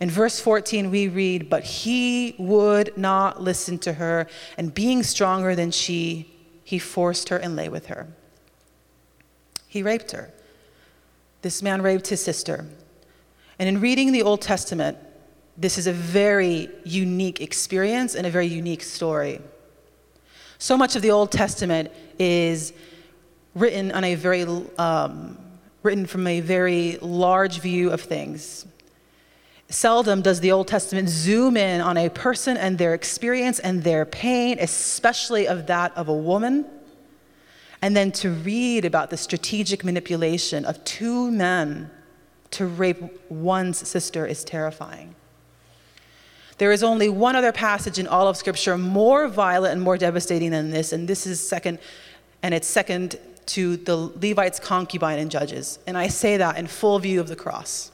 In 0.00 0.10
verse 0.10 0.40
14, 0.40 0.90
we 0.90 1.08
read, 1.08 1.48
But 1.48 1.64
he 1.64 2.34
would 2.38 2.96
not 2.96 3.40
listen 3.40 3.78
to 3.78 3.94
her, 3.94 4.26
and 4.58 4.74
being 4.74 5.02
stronger 5.02 5.54
than 5.54 5.70
she, 5.70 6.30
he 6.64 6.78
forced 6.78 7.28
her 7.28 7.36
and 7.36 7.54
lay 7.54 7.68
with 7.68 7.86
her. 7.86 8.08
He 9.68 9.82
raped 9.82 10.12
her. 10.12 10.32
This 11.42 11.62
man 11.62 11.82
raped 11.82 12.08
his 12.08 12.22
sister. 12.22 12.66
And 13.58 13.68
in 13.68 13.80
reading 13.80 14.12
the 14.12 14.22
Old 14.22 14.40
Testament, 14.40 14.98
this 15.56 15.78
is 15.78 15.86
a 15.86 15.92
very 15.92 16.68
unique 16.84 17.40
experience 17.40 18.14
and 18.14 18.26
a 18.26 18.30
very 18.30 18.46
unique 18.46 18.82
story. 18.82 19.40
So 20.58 20.76
much 20.76 20.96
of 20.96 21.02
the 21.02 21.10
Old 21.10 21.30
Testament 21.30 21.92
is 22.18 22.72
written 23.54 23.92
on 23.92 24.02
a 24.02 24.14
very 24.14 24.42
um, 24.78 25.38
written 25.82 26.06
from 26.06 26.26
a 26.26 26.40
very 26.40 26.98
large 27.00 27.60
view 27.60 27.90
of 27.90 28.00
things. 28.00 28.66
Seldom 29.68 30.22
does 30.22 30.40
the 30.40 30.52
Old 30.52 30.68
Testament 30.68 31.08
zoom 31.08 31.56
in 31.56 31.80
on 31.80 31.96
a 31.96 32.08
person 32.08 32.56
and 32.56 32.78
their 32.78 32.94
experience 32.94 33.58
and 33.58 33.82
their 33.82 34.04
pain, 34.04 34.58
especially 34.60 35.48
of 35.48 35.66
that 35.66 35.96
of 35.96 36.08
a 36.08 36.14
woman. 36.14 36.66
And 37.80 37.96
then 37.96 38.12
to 38.12 38.30
read 38.30 38.84
about 38.84 39.10
the 39.10 39.16
strategic 39.16 39.84
manipulation 39.84 40.64
of 40.64 40.82
two 40.84 41.30
men 41.30 41.90
to 42.52 42.66
rape 42.66 43.02
one's 43.30 43.86
sister 43.86 44.26
is 44.26 44.44
terrifying. 44.44 45.14
There 46.58 46.70
is 46.70 46.84
only 46.84 47.08
one 47.08 47.34
other 47.34 47.52
passage 47.52 47.98
in 47.98 48.06
all 48.06 48.28
of 48.28 48.36
Scripture 48.36 48.78
more 48.78 49.26
violent 49.28 49.72
and 49.72 49.82
more 49.82 49.98
devastating 49.98 50.52
than 50.52 50.70
this, 50.70 50.92
and 50.92 51.08
this 51.08 51.26
is 51.26 51.46
second, 51.46 51.78
and 52.42 52.54
it's 52.54 52.68
second 52.68 53.18
to 53.46 53.76
the 53.76 53.96
Levite's 53.96 54.60
concubine 54.60 55.18
in 55.18 55.30
Judges. 55.30 55.78
And 55.86 55.98
I 55.98 56.06
say 56.08 56.36
that 56.36 56.56
in 56.56 56.66
full 56.66 56.98
view 56.98 57.20
of 57.20 57.28
the 57.28 57.36
cross. 57.36 57.90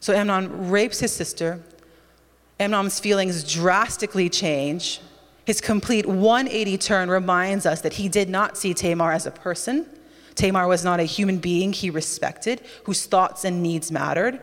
So 0.00 0.14
Amnon 0.14 0.70
rapes 0.70 1.00
his 1.00 1.12
sister. 1.12 1.60
Amnon's 2.58 3.00
feelings 3.00 3.44
drastically 3.44 4.28
change. 4.28 5.00
His 5.44 5.60
complete 5.60 6.06
180 6.06 6.78
turn 6.78 7.10
reminds 7.10 7.66
us 7.66 7.80
that 7.82 7.94
he 7.94 8.08
did 8.08 8.28
not 8.28 8.56
see 8.56 8.74
Tamar 8.74 9.12
as 9.12 9.26
a 9.26 9.30
person. 9.30 9.86
Tamar 10.34 10.66
was 10.66 10.84
not 10.84 11.00
a 11.00 11.04
human 11.04 11.38
being 11.38 11.72
he 11.72 11.88
respected, 11.88 12.60
whose 12.84 13.06
thoughts 13.06 13.44
and 13.44 13.62
needs 13.62 13.90
mattered. 13.90 14.40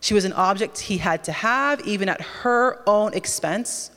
She 0.00 0.14
was 0.14 0.24
an 0.24 0.32
object 0.32 0.78
he 0.78 0.98
had 0.98 1.22
to 1.24 1.32
have, 1.32 1.80
even 1.86 2.08
at 2.08 2.20
her 2.20 2.82
own 2.88 3.14
expense. 3.14 3.90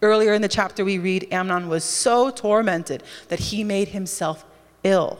Earlier 0.00 0.32
in 0.32 0.42
the 0.42 0.48
chapter, 0.48 0.84
we 0.84 0.98
read 0.98 1.28
Amnon 1.30 1.68
was 1.68 1.84
so 1.84 2.30
tormented 2.30 3.02
that 3.28 3.38
he 3.38 3.64
made 3.64 3.88
himself 3.88 4.44
ill. 4.84 5.18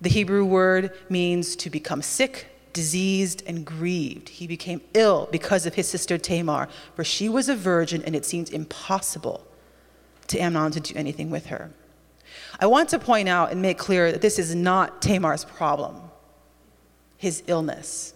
The 0.00 0.08
Hebrew 0.08 0.44
word 0.44 0.92
means 1.08 1.56
to 1.56 1.70
become 1.70 2.02
sick, 2.02 2.46
diseased 2.74 3.42
and 3.46 3.64
grieved. 3.64 4.28
He 4.28 4.46
became 4.46 4.82
ill 4.92 5.28
because 5.32 5.64
of 5.64 5.74
his 5.74 5.88
sister 5.88 6.18
Tamar, 6.18 6.68
for 6.94 7.02
she 7.04 7.30
was 7.30 7.48
a 7.48 7.56
virgin 7.56 8.02
and 8.02 8.14
it 8.14 8.26
seemed 8.26 8.50
impossible 8.50 9.46
to 10.26 10.38
Amnon 10.38 10.72
to 10.72 10.80
do 10.80 10.94
anything 10.94 11.30
with 11.30 11.46
her. 11.46 11.70
I 12.60 12.66
want 12.66 12.90
to 12.90 12.98
point 12.98 13.28
out 13.28 13.50
and 13.52 13.62
make 13.62 13.78
clear 13.78 14.12
that 14.12 14.20
this 14.20 14.38
is 14.38 14.54
not 14.54 15.00
Tamar's 15.00 15.44
problem, 15.44 15.96
his 17.16 17.42
illness. 17.46 18.14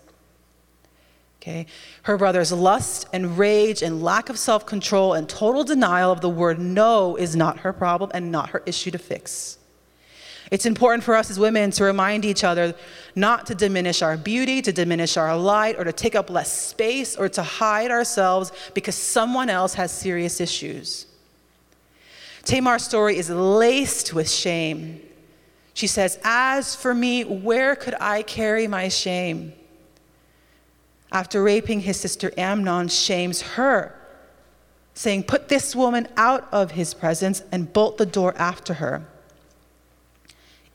Okay? 1.41 1.67
Her 2.03 2.19
brother's 2.19 2.53
lust 2.53 3.07
and 3.13 3.39
rage 3.39 3.83
and 3.83 4.03
lack 4.03 4.29
of 4.29 4.39
self 4.39 4.67
control 4.67 5.15
and 5.15 5.29
total 5.29 5.65
denial 5.65 6.11
of 6.11 6.21
the 6.21 6.29
word 6.29 6.59
no 6.59 7.17
is 7.17 7.37
not 7.37 7.61
her 7.61 7.73
problem 7.73 8.11
and 8.13 8.33
not 8.33 8.51
her 8.51 8.63
issue 8.67 8.91
to 8.91 8.99
fix. 8.99 9.58
It's 10.51 10.65
important 10.65 11.05
for 11.05 11.15
us 11.15 11.31
as 11.31 11.39
women 11.39 11.71
to 11.73 11.85
remind 11.85 12.25
each 12.25 12.43
other 12.43 12.75
not 13.15 13.47
to 13.47 13.55
diminish 13.55 14.01
our 14.03 14.17
beauty, 14.17 14.63
to 14.63 14.73
diminish 14.73 15.17
our 15.17 15.37
light, 15.37 15.77
or 15.79 15.85
to 15.85 15.93
take 15.93 16.15
up 16.15 16.31
less 16.31 16.51
space, 16.51 17.17
or 17.17 17.29
to 17.31 17.43
hide 17.43 17.91
ourselves 17.91 18.53
because 18.75 18.95
someone 18.95 19.51
else 19.51 19.75
has 19.75 19.93
serious 19.93 20.41
issues. 20.41 21.07
Tamar's 22.45 22.83
story 22.85 23.19
is 23.19 23.29
laced 23.29 24.15
with 24.15 24.31
shame. 24.31 25.03
She 25.75 25.87
says, 25.87 26.19
As 26.25 26.75
for 26.75 26.95
me, 26.95 27.25
where 27.25 27.77
could 27.77 27.95
I 28.01 28.23
carry 28.23 28.67
my 28.67 28.89
shame? 28.89 29.53
After 31.13 31.43
raping 31.43 31.81
his 31.81 32.01
sister, 32.01 32.33
Amnon 32.39 32.89
shames 32.89 33.43
her, 33.43 33.95
saying, 34.95 35.25
Put 35.25 35.49
this 35.49 35.77
woman 35.77 36.09
out 36.17 36.49
of 36.53 36.71
his 36.73 36.95
presence 36.95 37.43
and 37.53 37.73
bolt 37.73 37.99
the 37.99 38.07
door 38.07 38.35
after 38.39 38.75
her. 38.75 39.07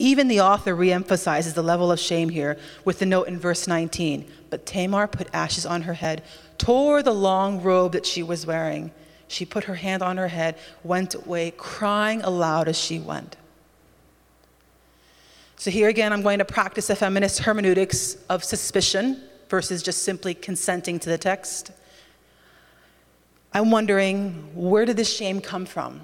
Even 0.03 0.27
the 0.27 0.41
author 0.41 0.75
reemphasizes 0.75 1.53
the 1.53 1.63
level 1.63 1.89
of 1.89 1.97
shame 1.97 2.27
here 2.27 2.57
with 2.83 2.99
the 2.99 3.05
note 3.05 3.29
in 3.29 3.39
verse 3.39 3.69
19. 3.69 4.29
But 4.49 4.65
Tamar 4.65 5.07
put 5.07 5.29
ashes 5.31 5.65
on 5.65 5.83
her 5.83 5.93
head, 5.93 6.23
tore 6.57 7.01
the 7.01 7.13
long 7.13 7.61
robe 7.61 7.93
that 7.93 8.05
she 8.05 8.21
was 8.21 8.45
wearing. 8.45 8.91
She 9.29 9.45
put 9.45 9.63
her 9.63 9.75
hand 9.75 10.03
on 10.03 10.17
her 10.17 10.27
head, 10.27 10.57
went 10.83 11.15
away, 11.15 11.53
crying 11.55 12.21
aloud 12.21 12.67
as 12.67 12.77
she 12.77 12.99
went. 12.99 13.37
So, 15.55 15.71
here 15.71 15.87
again, 15.87 16.11
I'm 16.11 16.21
going 16.21 16.39
to 16.39 16.45
practice 16.45 16.89
a 16.89 16.97
feminist 16.97 17.39
hermeneutics 17.39 18.17
of 18.29 18.43
suspicion 18.43 19.23
versus 19.47 19.81
just 19.81 20.03
simply 20.03 20.33
consenting 20.33 20.99
to 20.99 21.09
the 21.09 21.17
text. 21.17 21.71
I'm 23.53 23.71
wondering 23.71 24.49
where 24.53 24.83
did 24.83 24.97
this 24.97 25.15
shame 25.15 25.39
come 25.39 25.65
from? 25.65 26.01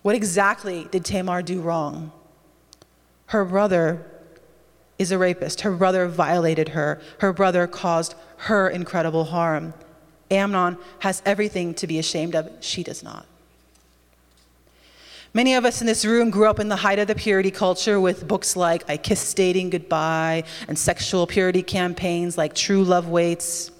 What 0.00 0.14
exactly 0.14 0.88
did 0.90 1.04
Tamar 1.04 1.42
do 1.42 1.60
wrong? 1.60 2.12
Her 3.28 3.44
brother 3.44 4.04
is 4.98 5.12
a 5.12 5.18
rapist. 5.18 5.60
Her 5.60 5.72
brother 5.72 6.08
violated 6.08 6.70
her. 6.70 7.00
Her 7.20 7.32
brother 7.32 7.66
caused 7.66 8.14
her 8.38 8.68
incredible 8.68 9.24
harm. 9.24 9.74
Amnon 10.30 10.76
has 11.00 11.22
everything 11.24 11.74
to 11.74 11.86
be 11.86 11.98
ashamed 11.98 12.34
of. 12.34 12.50
She 12.60 12.82
does 12.82 13.02
not. 13.02 13.26
Many 15.34 15.54
of 15.54 15.64
us 15.66 15.80
in 15.80 15.86
this 15.86 16.06
room 16.06 16.30
grew 16.30 16.48
up 16.48 16.58
in 16.58 16.68
the 16.68 16.76
height 16.76 16.98
of 16.98 17.06
the 17.06 17.14
purity 17.14 17.50
culture 17.50 18.00
with 18.00 18.26
books 18.26 18.56
like 18.56 18.88
I 18.88 18.96
Kissed 18.96 19.36
Dating 19.36 19.70
Goodbye 19.70 20.44
and 20.66 20.78
sexual 20.78 21.26
purity 21.26 21.62
campaigns 21.62 22.38
like 22.38 22.54
True 22.54 22.82
Love 22.82 23.08
Waits. 23.08 23.70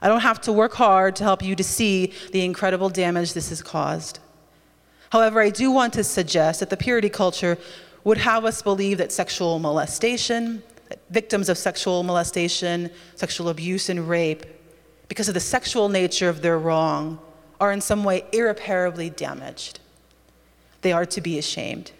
I 0.00 0.08
don't 0.08 0.20
have 0.20 0.40
to 0.42 0.52
work 0.52 0.74
hard 0.74 1.16
to 1.16 1.24
help 1.24 1.42
you 1.42 1.56
to 1.56 1.64
see 1.64 2.12
the 2.30 2.44
incredible 2.44 2.88
damage 2.88 3.34
this 3.34 3.48
has 3.48 3.62
caused. 3.62 4.20
However, 5.10 5.40
I 5.40 5.50
do 5.50 5.70
want 5.70 5.92
to 5.94 6.04
suggest 6.04 6.60
that 6.60 6.70
the 6.70 6.76
purity 6.76 7.08
culture 7.08 7.58
would 8.04 8.18
have 8.18 8.44
us 8.44 8.62
believe 8.62 8.98
that 8.98 9.12
sexual 9.12 9.58
molestation, 9.58 10.62
victims 11.10 11.48
of 11.48 11.56
sexual 11.56 12.02
molestation, 12.02 12.90
sexual 13.14 13.48
abuse, 13.48 13.88
and 13.88 14.08
rape, 14.08 14.44
because 15.08 15.28
of 15.28 15.34
the 15.34 15.40
sexual 15.40 15.88
nature 15.88 16.28
of 16.28 16.42
their 16.42 16.58
wrong, 16.58 17.18
are 17.60 17.72
in 17.72 17.80
some 17.80 18.02
way 18.02 18.24
irreparably 18.32 19.08
damaged. 19.10 19.78
They 20.80 20.92
are 20.92 21.06
to 21.06 21.20
be 21.20 21.38
ashamed. 21.38 21.92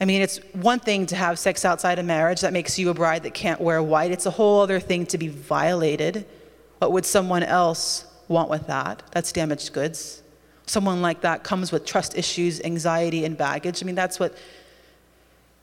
I 0.00 0.04
mean, 0.04 0.22
it's 0.22 0.38
one 0.52 0.78
thing 0.78 1.06
to 1.06 1.16
have 1.16 1.38
sex 1.38 1.64
outside 1.64 1.98
of 1.98 2.06
marriage 2.06 2.40
that 2.40 2.52
makes 2.52 2.78
you 2.78 2.88
a 2.88 2.94
bride 2.94 3.24
that 3.24 3.34
can't 3.34 3.60
wear 3.60 3.82
white. 3.82 4.12
It's 4.12 4.26
a 4.26 4.30
whole 4.30 4.60
other 4.60 4.78
thing 4.80 5.06
to 5.06 5.18
be 5.18 5.28
violated. 5.28 6.24
What 6.78 6.92
would 6.92 7.04
someone 7.04 7.42
else 7.42 8.04
want 8.28 8.48
with 8.48 8.68
that? 8.68 9.02
That's 9.10 9.32
damaged 9.32 9.72
goods. 9.72 10.22
Someone 10.68 11.00
like 11.00 11.22
that 11.22 11.44
comes 11.44 11.72
with 11.72 11.86
trust 11.86 12.16
issues, 12.16 12.60
anxiety, 12.60 13.24
and 13.24 13.36
baggage. 13.36 13.82
I 13.82 13.86
mean, 13.86 13.94
that's 13.94 14.20
what 14.20 14.36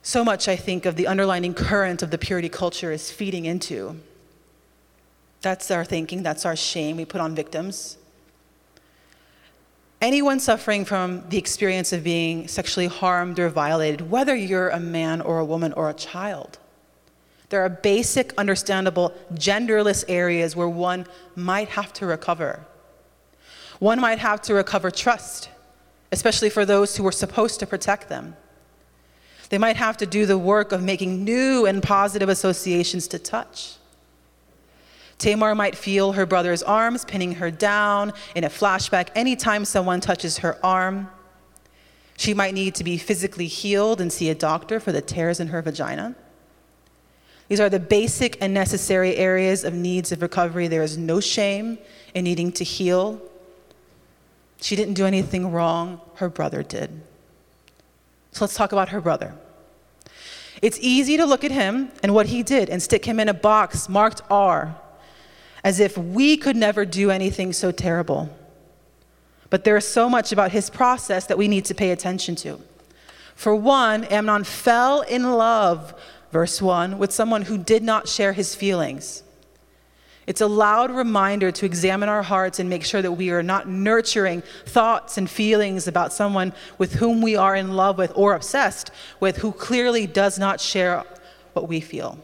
so 0.01 0.23
much 0.23 0.47
I 0.47 0.55
think 0.55 0.85
of 0.85 0.95
the 0.95 1.05
underlining 1.05 1.53
current 1.53 2.01
of 2.01 2.09
the 2.09 2.17
purity 2.17 2.49
culture 2.49 2.91
is 2.91 3.11
feeding 3.11 3.45
into. 3.45 3.97
That's 5.41 5.69
our 5.69 5.85
thinking, 5.85 6.23
that's 6.23 6.43
our 6.43 6.55
shame 6.55 6.97
we 6.97 7.05
put 7.05 7.21
on 7.21 7.35
victims. 7.35 7.97
Anyone 10.01 10.39
suffering 10.39 10.85
from 10.85 11.23
the 11.29 11.37
experience 11.37 11.93
of 11.93 12.03
being 12.03 12.47
sexually 12.47 12.87
harmed 12.87 13.37
or 13.39 13.49
violated, 13.49 14.09
whether 14.09 14.35
you're 14.35 14.69
a 14.69 14.79
man 14.79 15.21
or 15.21 15.37
a 15.37 15.45
woman 15.45 15.71
or 15.73 15.89
a 15.89 15.93
child, 15.93 16.57
there 17.49 17.61
are 17.61 17.69
basic, 17.69 18.33
understandable, 18.39 19.13
genderless 19.33 20.03
areas 20.07 20.55
where 20.55 20.67
one 20.67 21.05
might 21.35 21.69
have 21.69 21.93
to 21.93 22.07
recover. 22.07 22.65
One 23.79 23.99
might 23.99 24.19
have 24.19 24.41
to 24.43 24.53
recover 24.53 24.91
trust, 24.91 25.49
especially 26.11 26.49
for 26.49 26.65
those 26.65 26.95
who 26.95 27.03
were 27.03 27.11
supposed 27.11 27.59
to 27.59 27.67
protect 27.67 28.09
them. 28.09 28.35
They 29.49 29.57
might 29.57 29.75
have 29.75 29.97
to 29.97 30.05
do 30.05 30.25
the 30.25 30.37
work 30.37 30.71
of 30.71 30.81
making 30.81 31.23
new 31.23 31.65
and 31.65 31.83
positive 31.83 32.29
associations 32.29 33.07
to 33.09 33.19
touch. 33.19 33.75
Tamar 35.17 35.55
might 35.55 35.75
feel 35.75 36.13
her 36.13 36.25
brother's 36.25 36.63
arms 36.63 37.05
pinning 37.05 37.35
her 37.35 37.49
down 37.49 38.11
in 38.35 38.43
a 38.43 38.49
flashback 38.49 39.09
anytime 39.15 39.63
someone 39.63 40.01
touches 40.01 40.39
her 40.39 40.57
arm. 40.63 41.09
She 42.17 42.33
might 42.33 42.53
need 42.53 42.75
to 42.75 42.83
be 42.83 42.97
physically 42.97 43.47
healed 43.47 44.01
and 44.01 44.11
see 44.11 44.29
a 44.29 44.35
doctor 44.35 44.79
for 44.79 44.91
the 44.91 45.01
tears 45.01 45.39
in 45.39 45.47
her 45.47 45.61
vagina. 45.61 46.15
These 47.47 47.59
are 47.59 47.69
the 47.69 47.79
basic 47.79 48.41
and 48.41 48.53
necessary 48.53 49.15
areas 49.15 49.63
of 49.63 49.73
needs 49.73 50.11
of 50.11 50.21
recovery. 50.21 50.67
There 50.67 50.83
is 50.83 50.97
no 50.97 51.19
shame 51.19 51.77
in 52.13 52.23
needing 52.23 52.51
to 52.53 52.63
heal. 52.63 53.21
She 54.61 54.75
didn't 54.75 54.93
do 54.95 55.05
anything 55.05 55.51
wrong, 55.51 56.01
her 56.15 56.29
brother 56.29 56.63
did. 56.63 57.01
So 58.31 58.43
let's 58.43 58.55
talk 58.55 58.71
about 58.71 58.89
her 58.89 59.01
brother. 59.01 59.35
It's 60.61 60.77
easy 60.81 61.17
to 61.17 61.25
look 61.25 61.43
at 61.43 61.51
him 61.51 61.91
and 62.01 62.13
what 62.13 62.27
he 62.27 62.43
did 62.43 62.69
and 62.69 62.81
stick 62.81 63.05
him 63.05 63.19
in 63.19 63.29
a 63.29 63.33
box 63.33 63.87
marked 63.89 64.21
R 64.29 64.75
as 65.63 65.79
if 65.79 65.97
we 65.97 66.37
could 66.37 66.55
never 66.55 66.85
do 66.85 67.09
anything 67.09 67.51
so 67.51 67.71
terrible. 67.71 68.29
But 69.49 69.63
there 69.63 69.75
is 69.77 69.87
so 69.87 70.09
much 70.09 70.31
about 70.31 70.51
his 70.51 70.69
process 70.69 71.25
that 71.25 71.37
we 71.37 71.47
need 71.47 71.65
to 71.65 71.73
pay 71.73 71.91
attention 71.91 72.35
to. 72.37 72.61
For 73.35 73.55
one, 73.55 74.03
Amnon 74.05 74.43
fell 74.43 75.01
in 75.01 75.23
love, 75.23 75.93
verse 76.31 76.61
1, 76.61 76.97
with 76.97 77.11
someone 77.11 77.43
who 77.43 77.57
did 77.57 77.83
not 77.83 78.07
share 78.07 78.33
his 78.33 78.53
feelings. 78.53 79.23
It's 80.27 80.41
a 80.41 80.47
loud 80.47 80.91
reminder 80.91 81.51
to 81.51 81.65
examine 81.65 82.09
our 82.09 82.23
hearts 82.23 82.59
and 82.59 82.69
make 82.69 82.83
sure 82.83 83.01
that 83.01 83.11
we 83.11 83.29
are 83.29 83.43
not 83.43 83.67
nurturing 83.67 84.41
thoughts 84.65 85.17
and 85.17 85.29
feelings 85.29 85.87
about 85.87 86.11
someone 86.11 86.53
with 86.77 86.93
whom 86.93 87.21
we 87.21 87.35
are 87.35 87.55
in 87.55 87.75
love 87.75 87.97
with 87.97 88.11
or 88.15 88.33
obsessed 88.33 88.91
with 89.19 89.37
who 89.37 89.51
clearly 89.51 90.07
does 90.07 90.39
not 90.39 90.59
share 90.59 91.03
what 91.53 91.67
we 91.67 91.79
feel. 91.79 92.17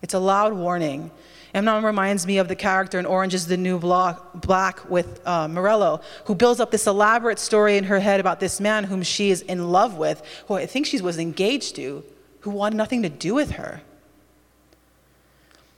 It's 0.00 0.14
a 0.14 0.18
loud 0.18 0.52
warning 0.52 1.10
Amnon 1.56 1.84
reminds 1.84 2.26
me 2.26 2.36
of 2.36 2.48
the 2.48 2.54
character 2.54 2.98
in 2.98 3.06
Orange 3.06 3.32
is 3.32 3.46
the 3.46 3.56
New 3.56 3.78
Black 3.78 4.90
with 4.90 5.26
uh, 5.26 5.48
Morello, 5.48 6.02
who 6.26 6.34
builds 6.34 6.60
up 6.60 6.70
this 6.70 6.86
elaborate 6.86 7.38
story 7.38 7.78
in 7.78 7.84
her 7.84 7.98
head 7.98 8.20
about 8.20 8.40
this 8.40 8.60
man 8.60 8.84
whom 8.84 9.02
she 9.02 9.30
is 9.30 9.40
in 9.40 9.72
love 9.72 9.96
with, 9.96 10.22
who 10.48 10.54
I 10.54 10.66
think 10.66 10.84
she 10.84 11.00
was 11.00 11.18
engaged 11.18 11.76
to, 11.76 12.04
who 12.40 12.50
wanted 12.50 12.76
nothing 12.76 13.02
to 13.04 13.08
do 13.08 13.32
with 13.32 13.52
her. 13.52 13.80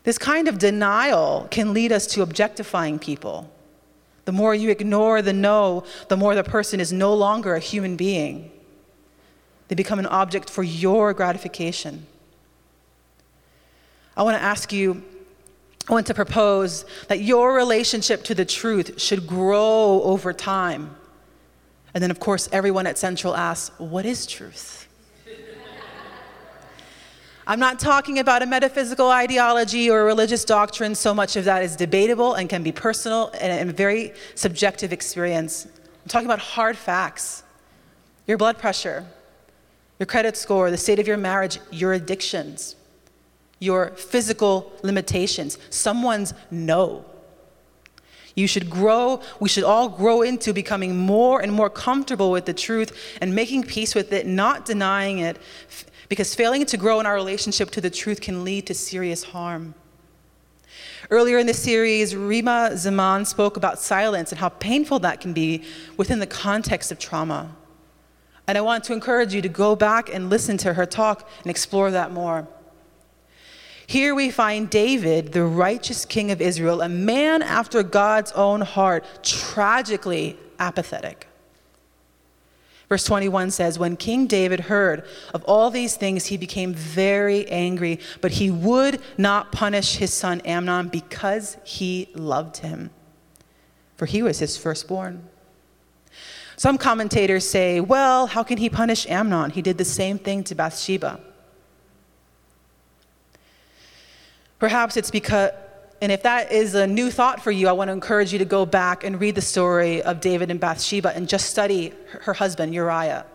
This 0.09 0.17
kind 0.17 0.49
of 0.49 0.59
denial 0.59 1.49
can 1.51 1.75
lead 1.75 1.93
us 1.93 2.07
to 2.07 2.23
objectifying 2.23 2.99
people. 2.99 3.53
The 4.25 4.33
more 4.33 4.55
you 4.55 4.71
ignore 4.71 5.21
the 5.21 5.35
no, 5.35 5.85
the 6.09 6.17
more 6.17 6.35
the 6.35 6.43
person 6.43 6.81
is 6.81 6.91
no 6.91 7.13
longer 7.13 7.55
a 7.55 7.61
human 7.61 7.95
being. 7.95 8.51
They 9.69 9.75
become 9.75 9.99
an 9.99 10.07
object 10.07 10.49
for 10.49 10.63
your 10.63 11.13
gratification. 11.13 12.07
I 14.17 14.23
want 14.23 14.39
to 14.39 14.43
ask 14.43 14.73
you 14.73 15.03
I 15.91 15.93
want 15.93 16.07
to 16.07 16.15
propose 16.15 16.87
that 17.09 17.21
your 17.21 17.53
relationship 17.55 18.25
to 18.25 18.35
the 18.35 18.47
truth 18.47 18.99
should 18.99 19.27
grow 19.27 20.01
over 20.05 20.33
time. 20.33 20.97
And 21.93 22.03
then, 22.03 22.11
of 22.11 22.19
course, 22.19 22.49
everyone 22.51 22.87
at 22.87 22.97
Central 22.97 23.37
asks, 23.37 23.79
What 23.79 24.07
is 24.07 24.25
truth? 24.25 24.88
I'm 27.49 27.59
not 27.59 27.81
talking 27.81 28.21
about 28.21 28.43
a 28.43 28.47
metaphysical 28.47 29.11
ideology 29.11 29.91
or 29.91 30.03
a 30.03 30.05
religious 30.05 30.45
doctrine. 30.45 30.95
So 30.95 31.13
much 31.13 31.35
of 31.35 31.45
that 31.47 31.65
is 31.65 31.75
debatable 31.75 32.35
and 32.35 32.49
can 32.49 32.63
be 32.63 32.71
personal 32.71 33.33
and 33.41 33.69
a 33.69 33.73
very 33.73 34.13
subjective 34.37 34.93
experience. 34.93 35.67
I'm 35.67 36.09
talking 36.09 36.27
about 36.27 36.39
hard 36.39 36.77
facts 36.77 37.43
your 38.27 38.37
blood 38.37 38.59
pressure, 38.59 39.07
your 39.99 40.07
credit 40.07 40.37
score, 40.37 40.71
the 40.71 40.77
state 40.77 40.99
of 40.99 41.09
your 41.09 41.17
marriage, 41.17 41.59
your 41.71 41.95
addictions 41.95 42.77
your 43.59 43.91
physical 43.91 44.73
limitations, 44.83 45.59
someone's 45.71 46.35
no. 46.51 47.05
You 48.35 48.47
should 48.47 48.71
grow, 48.71 49.21
we 49.41 49.49
should 49.49 49.65
all 49.65 49.89
grow 49.89 50.23
into 50.23 50.53
becoming 50.53 50.97
more 50.97 51.41
and 51.41 51.53
more 51.53 51.69
comfortable 51.69 52.31
with 52.31 52.45
the 52.45 52.55
truth 52.55 53.17
and 53.21 53.35
making 53.35 53.65
peace 53.65 53.97
with 53.97 54.13
it, 54.13 54.27
not 54.27 54.65
denying 54.65 55.19
it, 55.19 55.39
because 56.09 56.35
failing 56.35 56.65
to 56.67 56.77
grow 56.77 57.01
in 57.01 57.07
our 57.07 57.15
relationship 57.15 57.71
to 57.73 57.81
the 57.81 57.91
truth 57.91 58.21
can 58.21 58.45
lead 58.45 58.67
to 58.67 58.75
serious 58.75 59.25
harm. 59.25 59.75
Earlier 61.11 61.39
in 61.39 61.47
the 61.47 61.55
series, 61.55 62.17
Rima 62.17 62.77
Zaman 62.77 63.25
spoke 63.25 63.57
about 63.57 63.79
silence 63.79 64.33
and 64.33 64.39
how 64.39 64.49
painful 64.49 64.99
that 65.01 65.21
can 65.21 65.33
be 65.33 65.65
within 65.97 66.19
the 66.19 66.27
context 66.27 66.91
of 66.91 66.99
trauma. 66.99 67.55
And 68.47 68.59
I 68.59 68.63
want 68.63 68.85
to 68.85 68.93
encourage 68.93 69.35
you 69.35 69.43
to 69.43 69.49
go 69.49 69.77
back 69.77 70.13
and 70.13 70.31
listen 70.31 70.57
to 70.59 70.75
her 70.75 70.87
talk 70.87 71.29
and 71.43 71.51
explore 71.51 71.91
that 71.91 72.13
more. 72.13 72.49
Here 73.87 74.15
we 74.15 74.31
find 74.31 74.69
David, 74.69 75.33
the 75.33 75.45
righteous 75.45 76.05
king 76.05 76.31
of 76.31 76.43
Israel, 76.43 76.83
a 76.83 76.89
man 76.89 77.43
after 77.43 77.83
God's 77.83 78.33
own 78.33 78.61
heart, 78.61 79.05
tragically 79.23 80.37
apathetic. 80.59 81.28
Verse 82.89 83.05
21 83.05 83.51
says, 83.51 83.79
When 83.79 83.97
King 83.97 84.27
David 84.27 84.61
heard 84.61 85.05
of 85.35 85.45
all 85.45 85.71
these 85.71 85.97
things, 85.97 86.27
he 86.27 86.37
became 86.37 86.73
very 86.73 87.47
angry, 87.49 88.01
but 88.21 88.33
he 88.33 88.51
would 88.51 89.01
not 89.19 89.53
punish 89.53 89.97
his 89.97 90.13
son 90.13 90.41
Amnon 90.41 90.89
because 90.89 91.59
he 91.65 92.09
loved 92.15 92.59
him, 92.59 92.91
for 93.97 94.07
he 94.07 94.23
was 94.23 94.39
his 94.39 94.57
firstborn. 94.57 95.29
Some 96.57 96.79
commentators 96.79 97.49
say, 97.49 97.81
Well, 97.81 98.27
how 98.27 98.43
can 98.43 98.59
he 98.59 98.71
punish 98.71 99.07
Amnon? 99.09 99.51
He 99.51 99.63
did 99.63 99.77
the 99.79 99.85
same 99.85 100.19
thing 100.19 100.43
to 100.45 100.55
Bathsheba. 100.55 101.21
Perhaps 104.59 104.97
it's 104.97 105.11
because, 105.11 105.51
and 106.01 106.13
if 106.13 106.23
that 106.23 106.53
is 106.53 106.75
a 106.75 106.87
new 106.87 107.11
thought 107.11 107.43
for 107.43 107.51
you, 107.51 107.69
I 107.69 107.73
want 107.73 107.89
to 107.89 107.93
encourage 107.93 108.33
you 108.33 108.39
to 108.39 108.45
go 108.45 108.65
back 108.65 109.03
and 109.03 109.21
read 109.21 109.35
the 109.35 109.43
story 109.43 110.01
of 110.03 110.21
David 110.21 110.51
and 110.51 110.61
Bathsheba 110.61 111.15
and 111.15 111.29
just 111.29 111.51
study 111.51 111.93
her 112.21 112.35
husband, 112.35 112.73
Uriah. 112.73 113.27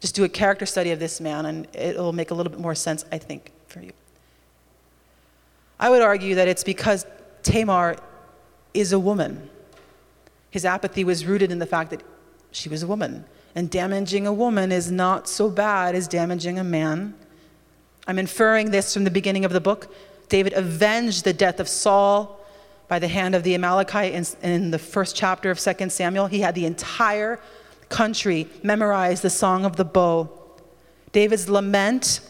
Just 0.00 0.14
do 0.14 0.22
a 0.24 0.28
character 0.28 0.66
study 0.66 0.92
of 0.92 0.98
this 0.98 1.20
man, 1.20 1.46
and 1.46 1.66
it'll 1.74 2.12
make 2.12 2.30
a 2.30 2.34
little 2.34 2.50
bit 2.50 2.60
more 2.60 2.74
sense, 2.74 3.04
I 3.10 3.18
think, 3.18 3.50
for 3.66 3.80
you. 3.80 3.92
I 5.80 5.90
would 5.90 6.02
argue 6.02 6.36
that 6.36 6.46
it's 6.46 6.62
because 6.62 7.06
Tamar 7.42 7.96
is 8.72 8.92
a 8.92 8.98
woman. 8.98 9.48
His 10.50 10.64
apathy 10.64 11.02
was 11.02 11.26
rooted 11.26 11.50
in 11.50 11.58
the 11.58 11.66
fact 11.66 11.90
that 11.90 12.02
she 12.52 12.68
was 12.68 12.82
a 12.82 12.86
woman. 12.86 13.24
And 13.56 13.70
damaging 13.70 14.26
a 14.26 14.32
woman 14.32 14.70
is 14.70 14.90
not 14.90 15.28
so 15.28 15.50
bad 15.50 15.94
as 15.94 16.06
damaging 16.06 16.58
a 16.58 16.64
man. 16.64 17.14
I'm 18.06 18.18
inferring 18.18 18.70
this 18.70 18.92
from 18.94 19.04
the 19.04 19.10
beginning 19.10 19.44
of 19.44 19.52
the 19.52 19.60
book 19.60 19.92
David 20.28 20.52
avenged 20.54 21.24
the 21.24 21.32
death 21.32 21.60
of 21.60 21.68
Saul 21.68 22.40
by 22.88 22.98
the 22.98 23.08
hand 23.08 23.34
of 23.34 23.42
the 23.42 23.54
Amalekite 23.54 24.12
in, 24.12 24.26
in 24.42 24.70
the 24.70 24.78
first 24.78 25.16
chapter 25.16 25.50
of 25.50 25.58
2 25.58 25.88
Samuel. 25.90 26.26
He 26.26 26.40
had 26.40 26.54
the 26.54 26.66
entire 26.66 27.40
country 27.88 28.48
memorize 28.62 29.20
the 29.20 29.30
song 29.30 29.64
of 29.64 29.76
the 29.76 29.84
bow. 29.84 30.28
David's 31.12 31.48
lament 31.48 32.20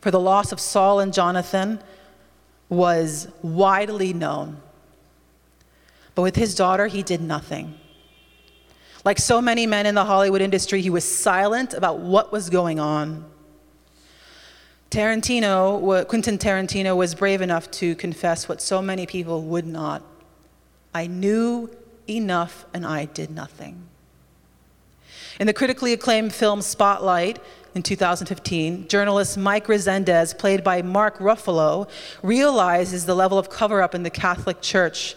for 0.00 0.10
the 0.10 0.20
loss 0.20 0.52
of 0.52 0.60
Saul 0.60 1.00
and 1.00 1.12
Jonathan 1.12 1.80
was 2.68 3.28
widely 3.42 4.12
known. 4.12 4.60
But 6.14 6.22
with 6.22 6.36
his 6.36 6.54
daughter, 6.54 6.86
he 6.86 7.02
did 7.02 7.20
nothing. 7.20 7.78
Like 9.04 9.18
so 9.18 9.40
many 9.40 9.66
men 9.66 9.86
in 9.86 9.94
the 9.94 10.04
Hollywood 10.04 10.40
industry, 10.40 10.80
he 10.80 10.90
was 10.90 11.04
silent 11.04 11.74
about 11.74 11.98
what 11.98 12.32
was 12.32 12.48
going 12.50 12.80
on. 12.80 13.24
Tarantino, 14.94 16.06
Quentin 16.06 16.38
Tarantino 16.38 16.96
was 16.96 17.16
brave 17.16 17.40
enough 17.40 17.68
to 17.72 17.96
confess 17.96 18.48
what 18.48 18.62
so 18.62 18.80
many 18.80 19.06
people 19.06 19.42
would 19.42 19.66
not. 19.66 20.04
I 20.94 21.08
knew 21.08 21.68
enough 22.08 22.64
and 22.72 22.86
I 22.86 23.06
did 23.06 23.32
nothing. 23.32 23.88
In 25.40 25.48
the 25.48 25.52
critically 25.52 25.92
acclaimed 25.92 26.32
film 26.32 26.62
Spotlight 26.62 27.40
in 27.74 27.82
2015, 27.82 28.86
journalist 28.86 29.36
Mike 29.36 29.66
Rezendes, 29.66 30.32
played 30.32 30.62
by 30.62 30.80
Mark 30.80 31.18
Ruffalo, 31.18 31.90
realizes 32.22 33.04
the 33.04 33.16
level 33.16 33.36
of 33.36 33.50
cover 33.50 33.82
up 33.82 33.96
in 33.96 34.04
the 34.04 34.10
Catholic 34.10 34.60
Church 34.60 35.16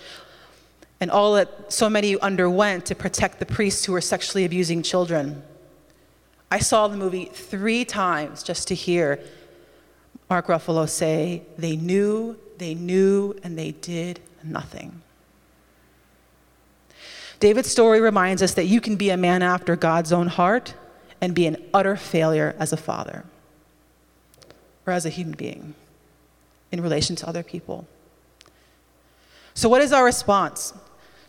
and 1.00 1.12
all 1.12 1.36
that 1.36 1.72
so 1.72 1.88
many 1.88 2.20
underwent 2.20 2.88
to 2.88 2.96
protect 2.96 3.38
the 3.38 3.46
priests 3.46 3.86
who 3.86 3.92
were 3.92 4.02
sexually 4.02 4.44
abusing 4.44 4.82
children. 4.82 5.44
I 6.50 6.58
saw 6.58 6.88
the 6.88 6.98
movie 6.98 7.26
three 7.26 7.86
times 7.86 8.42
just 8.42 8.68
to 8.70 8.74
hear 8.74 9.20
Mark 10.30 10.48
Ruffalo 10.48 10.90
say, 10.90 11.44
They 11.58 11.76
knew, 11.76 12.38
they 12.58 12.74
knew, 12.74 13.36
and 13.44 13.58
they 13.58 13.72
did 13.72 14.20
nothing. 14.44 15.02
David's 17.40 17.70
story 17.70 18.02
reminds 18.02 18.42
us 18.42 18.54
that 18.56 18.66
you 18.66 18.82
can 18.82 18.96
be 18.96 19.10
a 19.10 19.18
man 19.18 19.44
after 19.44 19.76
God's 19.76 20.12
own 20.12 20.28
heart 20.28 20.74
and 21.22 21.36
be 21.36 21.46
an 21.46 21.58
utter 21.74 21.96
failure 21.96 22.56
as 22.60 22.74
a 22.74 22.78
father 22.78 23.24
or 24.86 24.94
as 24.94 25.06
a 25.06 25.10
human 25.10 25.36
being 25.36 25.76
in 26.72 26.82
relation 26.82 27.16
to 27.18 27.28
other 27.28 27.44
people. 27.44 27.88
So, 29.54 29.70
what 29.70 29.82
is 29.82 29.94
our 29.94 30.04
response? 30.04 30.74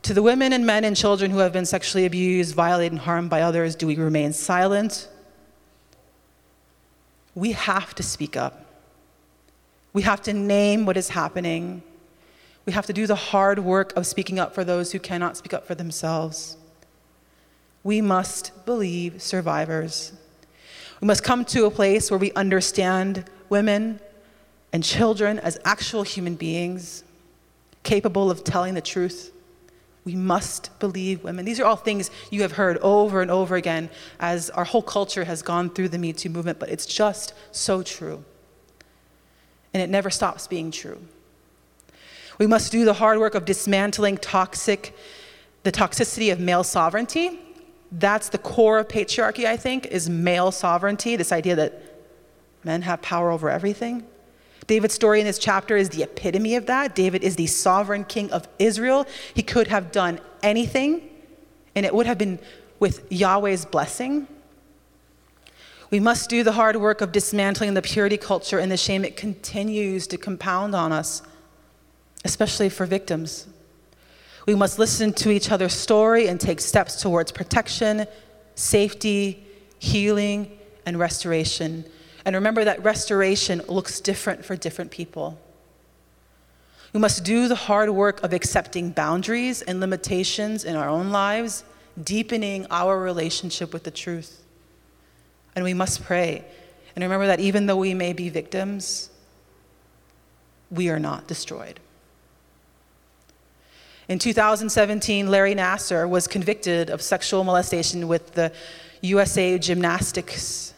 To 0.03 0.15
the 0.15 0.23
women 0.23 0.53
and 0.53 0.65
men 0.65 0.85
and 0.85 0.97
children 0.97 1.31
who 1.31 1.39
have 1.39 1.53
been 1.53 1.67
sexually 1.67 2.07
abused, 2.07 2.55
violated, 2.55 2.93
and 2.93 3.01
harmed 3.01 3.31
by 3.31 3.43
others, 3.43 3.75
do 3.75 3.87
we 3.87 3.97
remain 3.97 4.33
silent? 4.33 5.09
We 7.35 7.53
have 7.53 7.95
to 7.97 8.03
speak 8.03 8.37
up. 8.37 8.68
We 9.93 10.03
have 10.03 10.23
to 10.23 10.33
name 10.33 10.87
what 10.87 10.97
is 10.97 11.09
happening. 11.11 11.83
We 12.67 12.73
have 12.73 12.87
to 12.87 12.93
do 12.93 13.07
the 13.07 13.15
hard 13.15 13.61
work 13.61 13.97
of 13.97 14.07
speaking 14.07 14.39
up 14.39 14.55
for 14.55 14.65
those 14.65 14.93
who 14.93 14.99
cannot 14.99 15.37
speak 15.37 15.55
up 15.55 15.67
for 15.67 15.75
themselves. 15.75 16.57
We 17.83 18.01
must 18.01 18.67
believe 18.67 19.23
survivors. 19.23 20.13
We 21.01 21.07
must 21.07 21.25
come 21.25 21.45
to 21.47 21.65
a 21.67 21.71
place 21.71 22.11
where 22.11 22.19
we 22.19 22.33
understand 22.33 23.25
women 23.49 24.01
and 24.73 24.85
children 24.85 25.39
as 25.39 25.59
actual 25.65 26.03
human 26.03 26.35
beings 26.35 27.05
capable 27.83 28.31
of 28.31 28.45
telling 28.45 28.75
the 28.75 28.83
truth 28.83 29.33
we 30.05 30.15
must 30.15 30.71
believe 30.79 31.23
women. 31.23 31.45
These 31.45 31.61
are 31.61 31.67
all 31.67 31.77
things 31.77 32.11
you 32.31 32.41
have 32.41 32.53
heard 32.53 32.79
over 32.79 33.21
and 33.21 33.31
over 33.31 33.57
again 33.57 33.91
as 34.19 34.49
our 34.51 34.65
whole 34.65 34.83
culture 34.83 35.25
has 35.25 35.43
gone 35.43 35.69
through 35.69 35.91
the 35.91 35.99
Me 35.99 36.15
Too 36.15 36.31
movement, 36.31 36.59
but 36.59 36.71
it's 36.71 36.87
just 36.87 37.35
so 37.53 37.83
true. 37.83 38.25
And 39.75 39.83
it 39.83 39.91
never 39.91 40.11
stops 40.11 40.47
being 40.47 40.71
true. 40.71 41.01
We 42.39 42.47
must 42.47 42.73
do 42.73 42.85
the 42.85 42.95
hard 42.95 43.19
work 43.19 43.35
of 43.35 43.45
dismantling 43.45 44.19
toxic, 44.19 44.97
the 45.65 45.73
toxicity 45.73 46.33
of 46.33 46.39
male 46.39 46.65
sovereignty. 46.65 47.39
That's 47.91 48.29
the 48.29 48.39
core 48.39 48.79
of 48.79 48.89
patriarchy, 48.89 49.45
I 49.45 49.57
think, 49.57 49.87
is 49.87 50.09
male 50.09 50.53
sovereignty, 50.53 51.17
this 51.17 51.33
idea 51.33 51.57
that 51.57 51.83
men 52.65 52.83
have 52.83 53.03
power 53.03 53.31
over 53.31 53.51
everything. 53.51 54.07
David's 54.67 54.95
story 54.95 55.21
in 55.21 55.27
this 55.27 55.39
chapter 55.39 55.77
is 55.77 55.89
the 55.89 56.03
epitome 56.03 56.55
of 56.55 56.67
that. 56.67 56.95
David 56.95 57.23
is 57.25 57.37
the 57.37 57.47
sovereign 57.47 58.05
king 58.05 58.31
of 58.31 58.47
Israel. 58.59 59.07
He 59.33 59.43
could 59.43 59.69
have 59.69 59.91
done 59.91 60.21
anything, 60.43 61.09
and 61.75 61.87
it 61.87 61.95
would 61.95 62.07
have 62.07 62.19
been 62.19 62.39
with 62.79 63.11
Yahweh's 63.11 63.65
blessing. 63.65 64.29
We 65.91 66.01
must 66.01 66.29
do 66.29 66.43
the 66.43 66.53
hard 66.53 66.77
work 66.77 67.01
of 67.01 67.13
dismantling 67.13 67.75
the 67.75 67.83
purity 67.83 68.17
culture 68.17 68.59
and 68.59 68.71
the 68.71 68.77
shame 68.77 69.05
it 69.05 69.17
continues 69.17 70.07
to 70.09 70.19
compound 70.19 70.75
on 70.75 70.93
us, 70.93 71.23
especially 72.25 72.69
for 72.69 72.85
victims. 72.85 73.47
We 74.47 74.55
must 74.55 74.79
listen 74.79 75.13
to 75.15 75.31
each 75.31 75.51
other's 75.51 75.75
story 75.75 76.29
and 76.29 76.41
take 76.41 76.61
steps 76.61 77.01
towards 77.01 77.33
protection, 77.33 78.07
safety, 78.55 79.45
healing, 79.79 80.59
and 80.85 80.99
restoration 80.99 81.85
and 82.29 82.35
remember 82.35 82.63
that 82.65 82.85
restoration 82.85 83.63
looks 83.69 84.01
different 84.01 84.45
for 84.45 84.55
different 84.55 84.91
people. 84.91 85.41
We 86.93 87.01
must 87.01 87.25
do 87.25 87.49
the 87.49 87.55
hard 87.55 87.89
work 87.89 88.23
of 88.23 88.35
accepting 88.35 88.91
boundaries 88.91 89.63
and 89.63 89.81
limitations 89.81 90.63
in 90.65 90.77
our 90.77 90.91
own 90.91 91.09
lives, 91.09 91.65
deepening 92.05 92.67
our 92.71 93.01
relationship 93.01 93.73
with 93.73 93.85
the 93.85 93.91
truth. 93.91 94.43
And 95.55 95.65
we 95.65 95.75
must 95.75 96.05
pray. 96.05 96.45
And 96.95 97.03
remember 97.03 97.27
that 97.27 97.41
even 97.41 97.67
though 97.67 97.77
we 97.77 97.95
may 97.95 98.13
be 98.13 98.29
victims, 98.29 99.11
we 100.71 100.89
are 100.89 100.99
not 100.99 101.27
destroyed. 101.27 101.81
In 104.09 104.19
2017, 104.19 105.31
Larry 105.31 105.55
Nassar 105.55 106.09
was 106.09 106.27
convicted 106.27 106.91
of 106.91 107.03
sexual 107.03 107.45
molestation 107.45 108.09
with 108.09 108.33
the 108.33 108.53
USA 109.03 109.59
Gymnastics 109.59 110.75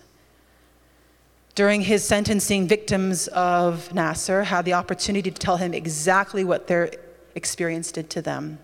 during 1.60 1.82
his 1.82 2.02
sentencing, 2.02 2.68
victims 2.68 3.28
of 3.28 3.90
Nassar 3.90 4.44
had 4.44 4.64
the 4.64 4.72
opportunity 4.72 5.30
to 5.30 5.38
tell 5.38 5.56
him 5.56 5.74
exactly 5.74 6.44
what 6.44 6.68
their 6.68 6.90
experience 7.34 7.92
did 7.92 8.08
to 8.10 8.22
them. 8.22 8.58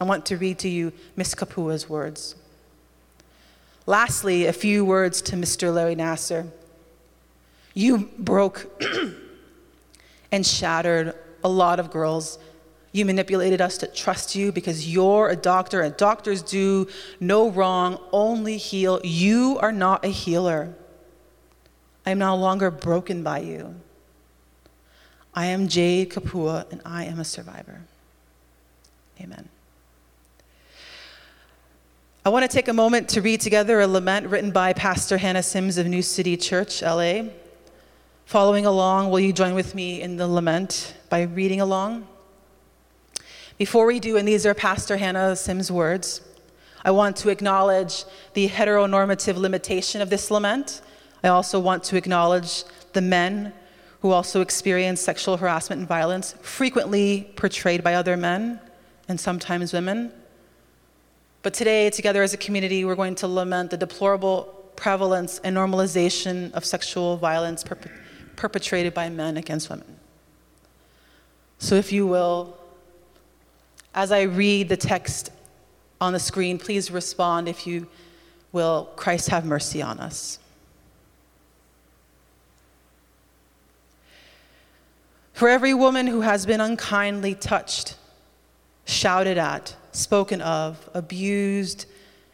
I 0.00 0.04
want 0.04 0.24
to 0.26 0.38
read 0.38 0.58
to 0.60 0.68
you 0.68 0.92
Miss 1.16 1.34
Capua's 1.34 1.88
words. 1.88 2.36
Lastly, 3.90 4.46
a 4.46 4.52
few 4.52 4.84
words 4.84 5.20
to 5.22 5.34
Mr. 5.34 5.74
Larry 5.74 5.96
Nassar. 5.96 6.48
You 7.74 8.08
broke 8.20 8.70
and 10.30 10.46
shattered 10.46 11.12
a 11.42 11.48
lot 11.48 11.80
of 11.80 11.90
girls. 11.90 12.38
You 12.92 13.04
manipulated 13.04 13.60
us 13.60 13.78
to 13.78 13.88
trust 13.88 14.36
you 14.36 14.52
because 14.52 14.88
you're 14.88 15.28
a 15.30 15.34
doctor 15.34 15.80
and 15.80 15.96
doctors 15.96 16.40
do 16.40 16.86
no 17.18 17.50
wrong, 17.50 17.98
only 18.12 18.58
heal. 18.58 19.00
You 19.02 19.58
are 19.60 19.72
not 19.72 20.04
a 20.04 20.08
healer. 20.08 20.72
I 22.06 22.12
am 22.12 22.20
no 22.20 22.36
longer 22.36 22.70
broken 22.70 23.24
by 23.24 23.40
you. 23.40 23.74
I 25.34 25.46
am 25.46 25.66
Jade 25.66 26.10
Capua, 26.10 26.64
and 26.70 26.80
I 26.84 27.06
am 27.06 27.18
a 27.18 27.24
survivor. 27.24 27.80
Amen. 29.20 29.48
I 32.22 32.28
want 32.28 32.42
to 32.42 32.54
take 32.54 32.68
a 32.68 32.74
moment 32.74 33.08
to 33.10 33.22
read 33.22 33.40
together 33.40 33.80
a 33.80 33.86
lament 33.86 34.26
written 34.26 34.50
by 34.50 34.74
Pastor 34.74 35.16
Hannah 35.16 35.42
Sims 35.42 35.78
of 35.78 35.86
New 35.86 36.02
City 36.02 36.36
Church, 36.36 36.82
LA. 36.82 37.22
Following 38.26 38.66
along, 38.66 39.10
will 39.10 39.20
you 39.20 39.32
join 39.32 39.54
with 39.54 39.74
me 39.74 40.02
in 40.02 40.18
the 40.18 40.28
lament 40.28 40.94
by 41.08 41.22
reading 41.22 41.62
along? 41.62 42.06
Before 43.56 43.86
we 43.86 44.00
do, 44.00 44.18
and 44.18 44.28
these 44.28 44.44
are 44.44 44.52
Pastor 44.52 44.98
Hannah 44.98 45.34
Sims' 45.34 45.72
words, 45.72 46.20
I 46.84 46.90
want 46.90 47.16
to 47.16 47.30
acknowledge 47.30 48.04
the 48.34 48.48
heteronormative 48.50 49.36
limitation 49.36 50.02
of 50.02 50.10
this 50.10 50.30
lament 50.30 50.82
I 51.22 51.28
also 51.28 51.58
want 51.58 51.84
to 51.84 51.96
acknowledge 51.96 52.64
the 52.92 53.00
men 53.00 53.52
who 54.00 54.10
also 54.10 54.42
experience 54.42 55.00
sexual 55.00 55.38
harassment 55.38 55.80
and 55.80 55.88
violence, 55.88 56.34
frequently 56.42 57.30
portrayed 57.36 57.82
by 57.82 57.94
other 57.94 58.16
men 58.16 58.60
and 59.08 59.18
sometimes 59.18 59.72
women. 59.72 60.12
But 61.42 61.54
today, 61.54 61.88
together 61.90 62.22
as 62.22 62.34
a 62.34 62.36
community, 62.36 62.84
we're 62.84 62.96
going 62.96 63.14
to 63.16 63.28
lament 63.28 63.70
the 63.70 63.76
deplorable 63.76 64.42
prevalence 64.76 65.40
and 65.42 65.56
normalization 65.56 66.52
of 66.52 66.64
sexual 66.64 67.16
violence 67.16 67.64
perp- 67.64 67.90
perpetrated 68.36 68.92
by 68.92 69.08
men 69.08 69.36
against 69.36 69.70
women. 69.70 69.96
So, 71.58 71.74
if 71.76 71.92
you 71.92 72.06
will, 72.06 72.56
as 73.94 74.12
I 74.12 74.22
read 74.22 74.68
the 74.68 74.76
text 74.76 75.30
on 76.00 76.12
the 76.12 76.18
screen, 76.18 76.58
please 76.58 76.90
respond, 76.90 77.48
if 77.48 77.66
you 77.66 77.86
will, 78.52 78.90
Christ 78.96 79.28
have 79.28 79.44
mercy 79.44 79.82
on 79.82 79.98
us. 79.98 80.38
For 85.32 85.48
every 85.48 85.72
woman 85.72 86.06
who 86.06 86.20
has 86.20 86.44
been 86.44 86.60
unkindly 86.60 87.34
touched, 87.34 87.96
shouted 88.84 89.38
at, 89.38 89.74
spoken 89.92 90.40
of, 90.40 90.88
abused, 90.94 91.86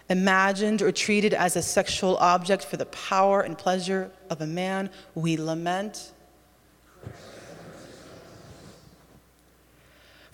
imagined, 0.09 0.83
or 0.83 0.93
treated 0.93 1.35
as 1.35 1.57
a 1.57 1.63
sexual 1.63 2.17
object 2.19 2.65
for 2.65 2.77
the 2.77 2.87
power 2.87 3.41
and 3.41 3.57
pleasure 3.57 4.11
of 4.31 4.41
a 4.41 4.47
man, 4.47 4.91
we 5.15 5.37
lament 5.37 6.13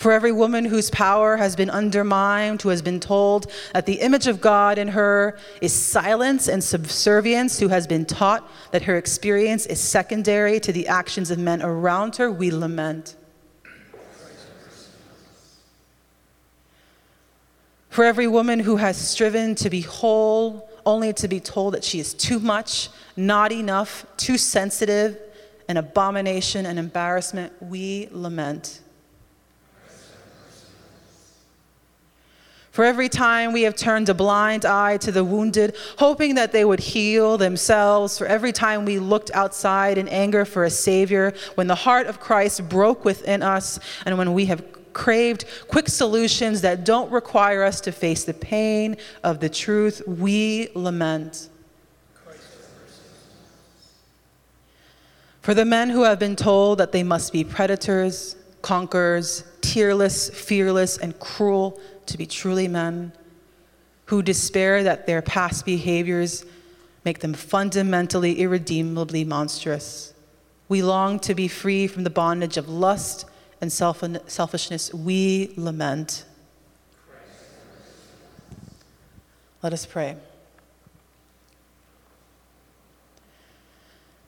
For 0.02 0.10
every 0.10 0.32
woman 0.32 0.64
whose 0.64 0.90
power 0.90 1.36
has 1.36 1.54
been 1.54 1.70
undermined, 1.70 2.60
who 2.62 2.70
has 2.70 2.82
been 2.82 2.98
told 2.98 3.48
that 3.72 3.86
the 3.86 4.00
image 4.00 4.26
of 4.26 4.40
God 4.40 4.76
in 4.76 4.88
her 4.88 5.38
is 5.60 5.72
silence 5.72 6.48
and 6.48 6.64
subservience, 6.64 7.60
who 7.60 7.68
has 7.68 7.86
been 7.86 8.04
taught 8.04 8.50
that 8.72 8.82
her 8.82 8.96
experience 8.96 9.64
is 9.64 9.78
secondary 9.78 10.58
to 10.58 10.72
the 10.72 10.88
actions 10.88 11.30
of 11.30 11.38
men 11.38 11.62
around 11.62 12.16
her, 12.16 12.32
we 12.32 12.50
lament. 12.50 13.14
For 17.92 18.06
every 18.06 18.26
woman 18.26 18.58
who 18.58 18.76
has 18.76 18.96
striven 18.96 19.54
to 19.56 19.68
be 19.68 19.82
whole, 19.82 20.66
only 20.86 21.12
to 21.12 21.28
be 21.28 21.40
told 21.40 21.74
that 21.74 21.84
she 21.84 22.00
is 22.00 22.14
too 22.14 22.40
much, 22.40 22.88
not 23.18 23.52
enough, 23.52 24.06
too 24.16 24.38
sensitive, 24.38 25.18
an 25.68 25.76
abomination 25.76 26.64
and 26.64 26.78
embarrassment, 26.78 27.52
we 27.60 28.08
lament. 28.10 28.80
For 32.70 32.82
every 32.82 33.10
time 33.10 33.52
we 33.52 33.60
have 33.64 33.76
turned 33.76 34.08
a 34.08 34.14
blind 34.14 34.64
eye 34.64 34.96
to 34.96 35.12
the 35.12 35.22
wounded, 35.22 35.76
hoping 35.98 36.36
that 36.36 36.50
they 36.50 36.64
would 36.64 36.80
heal 36.80 37.36
themselves, 37.36 38.16
for 38.16 38.26
every 38.26 38.52
time 38.52 38.86
we 38.86 39.00
looked 39.00 39.30
outside 39.34 39.98
in 39.98 40.08
anger 40.08 40.46
for 40.46 40.64
a 40.64 40.70
Savior, 40.70 41.34
when 41.56 41.66
the 41.66 41.74
heart 41.74 42.06
of 42.06 42.20
Christ 42.20 42.70
broke 42.70 43.04
within 43.04 43.42
us, 43.42 43.78
and 44.06 44.16
when 44.16 44.32
we 44.32 44.46
have 44.46 44.64
craved 44.92 45.44
quick 45.68 45.88
solutions 45.88 46.60
that 46.62 46.84
don't 46.84 47.10
require 47.10 47.62
us 47.62 47.80
to 47.82 47.92
face 47.92 48.24
the 48.24 48.34
pain 48.34 48.96
of 49.24 49.40
the 49.40 49.48
truth, 49.48 50.02
we 50.06 50.68
lament. 50.74 51.48
For 55.40 55.54
the 55.54 55.64
men 55.64 55.90
who 55.90 56.04
have 56.04 56.20
been 56.20 56.36
told 56.36 56.78
that 56.78 56.92
they 56.92 57.02
must 57.02 57.32
be 57.32 57.42
predators, 57.42 58.36
conquerors, 58.62 59.42
tearless, 59.60 60.30
fearless, 60.30 60.98
and 60.98 61.18
cruel 61.18 61.80
to 62.06 62.16
be 62.16 62.26
truly 62.26 62.68
men, 62.68 63.12
who 64.06 64.22
despair 64.22 64.84
that 64.84 65.06
their 65.06 65.20
past 65.20 65.64
behaviors 65.64 66.44
make 67.04 67.18
them 67.18 67.34
fundamentally, 67.34 68.40
irredeemably 68.40 69.24
monstrous. 69.24 70.14
We 70.68 70.82
long 70.82 71.18
to 71.20 71.34
be 71.34 71.48
free 71.48 71.88
from 71.88 72.04
the 72.04 72.10
bondage 72.10 72.56
of 72.56 72.68
lust 72.68 73.26
and 73.62 73.72
selfishness. 73.72 74.92
We 74.92 75.54
lament. 75.56 76.24
Let 79.62 79.72
us 79.72 79.86
pray. 79.86 80.16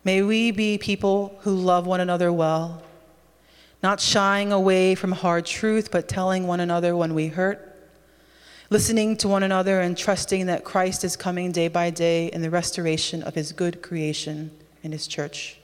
May 0.04 0.22
we 0.22 0.50
be 0.50 0.78
people 0.78 1.36
who 1.40 1.54
love 1.54 1.86
one 1.86 2.00
another 2.00 2.32
well 2.32 2.82
not 3.84 4.00
shying 4.00 4.50
away 4.50 4.94
from 4.94 5.12
hard 5.12 5.44
truth, 5.44 5.90
but 5.90 6.08
telling 6.08 6.46
one 6.46 6.58
another 6.58 6.96
when 6.96 7.12
we 7.12 7.26
hurt, 7.26 7.76
listening 8.70 9.14
to 9.14 9.28
one 9.28 9.42
another 9.42 9.82
and 9.82 9.94
trusting 9.94 10.46
that 10.46 10.64
Christ 10.64 11.04
is 11.04 11.16
coming 11.16 11.52
day 11.52 11.68
by 11.68 11.90
day 11.90 12.28
in 12.28 12.40
the 12.40 12.48
restoration 12.48 13.22
of 13.22 13.34
his 13.34 13.52
good 13.52 13.82
creation 13.82 14.50
in 14.82 14.90
his 14.90 15.06
church. 15.06 15.58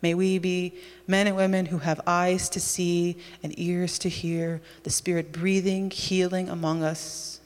May 0.00 0.14
we 0.14 0.38
be 0.38 0.74
men 1.06 1.26
and 1.26 1.36
women 1.36 1.66
who 1.66 1.78
have 1.78 2.00
eyes 2.06 2.48
to 2.50 2.60
see 2.60 3.16
and 3.42 3.58
ears 3.58 3.98
to 4.00 4.08
hear, 4.08 4.60
the 4.84 4.90
Spirit 4.90 5.32
breathing, 5.32 5.90
healing 5.90 6.48
among 6.48 6.82
us. 6.82 7.40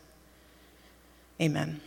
Amen. 1.41 1.81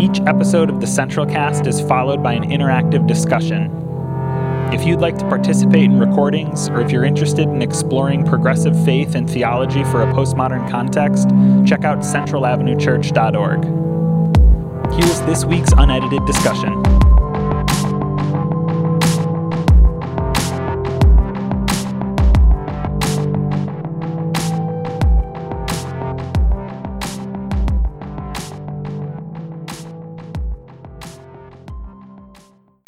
Each 0.00 0.20
episode 0.26 0.68
of 0.68 0.80
the 0.80 0.86
Central 0.86 1.24
Cast 1.24 1.68
is 1.68 1.80
followed 1.80 2.22
by 2.22 2.32
an 2.32 2.50
interactive 2.50 3.06
discussion. 3.06 3.81
If 4.72 4.86
you'd 4.86 5.00
like 5.00 5.18
to 5.18 5.28
participate 5.28 5.84
in 5.84 6.00
recordings, 6.00 6.70
or 6.70 6.80
if 6.80 6.90
you're 6.90 7.04
interested 7.04 7.46
in 7.46 7.60
exploring 7.60 8.24
progressive 8.24 8.74
faith 8.86 9.14
and 9.14 9.28
theology 9.28 9.84
for 9.84 10.00
a 10.02 10.06
postmodern 10.06 10.70
context, 10.70 11.28
check 11.68 11.84
out 11.84 11.98
centralavenuechurch.org. 11.98 14.94
Here's 14.94 15.20
this 15.20 15.44
week's 15.44 15.72
unedited 15.76 16.24
discussion. 16.26 16.82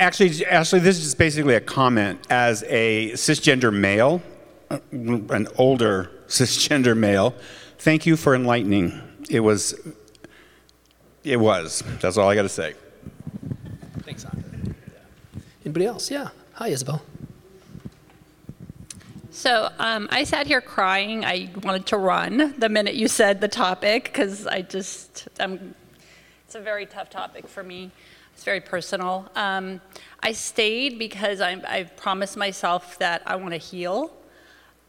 Actually, 0.04 0.44
actually, 0.44 0.80
this 0.80 0.98
is 0.98 1.04
just 1.04 1.16
basically 1.16 1.54
a 1.54 1.62
comment. 1.62 2.20
As 2.28 2.62
a 2.64 3.12
cisgender 3.12 3.72
male, 3.72 4.20
uh, 4.70 4.78
an 4.92 5.48
older 5.56 6.10
cisgender 6.28 6.94
male, 6.94 7.34
thank 7.78 8.04
you 8.04 8.14
for 8.14 8.34
enlightening. 8.34 9.00
It 9.30 9.40
was, 9.40 9.74
it 11.22 11.38
was. 11.38 11.82
That's 12.02 12.18
all 12.18 12.28
I 12.28 12.34
got 12.34 12.42
to 12.42 12.50
say. 12.50 12.74
Thanks, 14.00 14.26
Andre. 14.26 14.74
Anybody 15.64 15.86
else? 15.86 16.10
Yeah. 16.10 16.28
Hi, 16.52 16.68
Isabel. 16.68 17.00
So 19.30 19.70
um, 19.78 20.10
I 20.12 20.24
sat 20.24 20.46
here 20.46 20.60
crying. 20.60 21.24
I 21.24 21.48
wanted 21.62 21.86
to 21.86 21.96
run 21.96 22.54
the 22.58 22.68
minute 22.68 22.94
you 22.94 23.08
said 23.08 23.40
the 23.40 23.48
topic 23.48 24.04
because 24.04 24.46
I 24.46 24.60
just, 24.60 25.28
I'm, 25.40 25.74
it's 26.44 26.54
a 26.54 26.60
very 26.60 26.84
tough 26.84 27.08
topic 27.08 27.48
for 27.48 27.62
me. 27.62 27.90
It's 28.34 28.44
very 28.44 28.60
personal. 28.60 29.30
Um, 29.34 29.80
I 30.22 30.32
stayed 30.32 30.98
because 30.98 31.40
I, 31.40 31.62
I've 31.66 31.96
promised 31.96 32.36
myself 32.36 32.98
that 32.98 33.22
I 33.26 33.36
want 33.36 33.52
to 33.52 33.58
heal. 33.58 34.12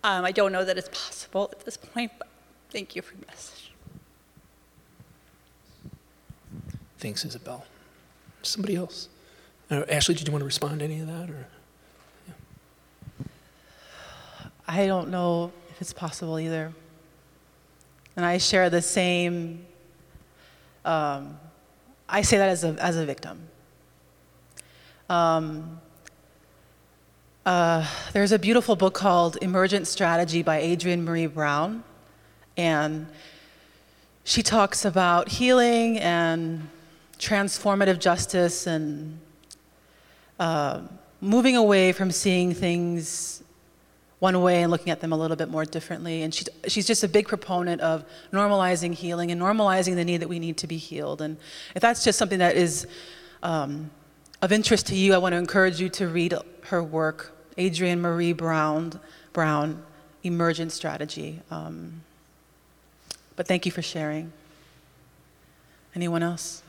Um, 0.04 0.26
I 0.26 0.32
don't 0.32 0.52
know 0.52 0.66
that 0.66 0.78
it's 0.78 0.90
possible 0.90 1.50
at 1.52 1.62
this 1.62 1.78
point, 1.78 2.12
but 2.18 2.28
thank 2.70 2.96
you 2.96 3.02
for 3.02 3.14
your 3.14 3.26
message. 3.28 3.72
Thanks, 6.98 7.24
Isabel. 7.24 7.66
Somebody 8.42 8.76
else? 8.76 9.10
Uh, 9.70 9.84
Ashley, 9.90 10.16
did 10.16 10.28
you 10.28 10.32
want 10.32 10.42
to 10.42 10.46
respond 10.46 10.80
to 10.80 10.86
any 10.86 11.00
of 11.00 11.08
that? 11.08 11.30
Or? 11.30 11.48
Yeah. 12.28 13.26
I 14.68 14.86
don't 14.86 15.10
know 15.10 15.52
if 15.70 15.82
it's 15.82 15.94
possible 15.94 16.40
either. 16.40 16.72
And 18.16 18.26
I 18.26 18.38
share 18.38 18.70
the 18.70 18.82
same 18.82 19.66
um, 20.86 21.38
I 22.08 22.22
say 22.22 22.38
that 22.38 22.50
as 22.50 22.64
a, 22.64 22.76
as 22.80 22.98
a 22.98 23.06
victim. 23.06 23.40
Um, 25.10 25.80
uh, 27.46 27.88
there's 28.14 28.32
a 28.32 28.40
beautiful 28.40 28.76
book 28.76 28.94
called 28.94 29.38
Emergent 29.42 29.88
Strategy 29.88 30.42
by 30.42 30.62
Adrienne 30.62 31.06
Maree 31.06 31.32
Brown. 31.32 31.84
And 32.58 33.08
she 34.24 34.42
talks 34.42 34.86
about 34.86 35.30
healing 35.30 36.00
and 36.00 36.68
transformative 37.20 38.00
justice 38.00 38.66
and 38.66 39.20
uh, 40.40 40.82
moving 41.22 41.56
away 41.56 41.92
from 41.92 42.12
seeing 42.12 42.54
things 42.54 43.44
one 44.20 44.42
way 44.42 44.62
and 44.62 44.72
looking 44.72 44.92
at 44.92 45.02
them 45.02 45.12
a 45.12 45.18
little 45.18 45.36
bit 45.36 45.50
more 45.50 45.66
differently. 45.66 46.22
And 46.22 46.34
she's, 46.34 46.50
she's 46.68 46.88
just 46.88 47.04
a 47.04 47.08
big 47.08 47.28
proponent 47.28 47.82
of 47.82 48.06
normalizing 48.32 48.94
healing 48.94 49.32
and 49.32 49.42
normalizing 49.42 49.96
the 49.96 50.06
need 50.06 50.18
that 50.18 50.30
we 50.30 50.40
need 50.40 50.58
to 50.58 50.68
be 50.68 50.78
healed. 50.78 51.22
And 51.22 51.38
if 51.76 51.82
that's 51.82 52.04
just 52.04 52.18
something 52.18 52.40
that 52.40 52.56
is 52.56 52.88
um, 53.44 53.92
of 54.42 54.52
interest 54.52 54.88
to 54.88 54.96
you, 54.96 55.14
I 55.14 55.18
want 55.18 55.34
to 55.34 55.38
encourage 55.38 55.80
you 55.82 55.90
to 55.90 56.08
read 56.08 56.34
her 56.68 56.82
work, 56.82 57.36
Adrienne 57.60 58.02
Maree 58.02 58.36
Brown, 58.36 59.00
Brown 59.34 59.84
Emergent 60.24 60.72
Strategy. 60.72 61.42
Um, 61.52 62.02
but 63.36 63.48
thank 63.48 63.66
you 63.66 63.72
for 63.72 63.82
sharing. 63.82 64.32
Anyone 65.94 66.24
else? 66.24 66.64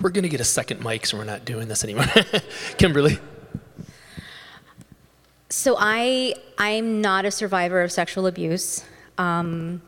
We're 0.00 0.10
going 0.10 0.24
to 0.24 0.28
get 0.28 0.40
a 0.40 0.44
second 0.44 0.82
mic, 0.82 1.06
so 1.06 1.16
we're 1.16 1.24
not 1.24 1.44
doing 1.44 1.68
this 1.68 1.84
anymore. 1.84 2.06
Kimberly. 2.78 3.18
So 5.56 5.76
I 5.78 6.34
I'm 6.58 7.00
not 7.00 7.24
a 7.24 7.30
survivor 7.30 7.80
of 7.82 7.92
sexual 7.92 8.26
abuse, 8.26 8.84
um, 9.18 9.80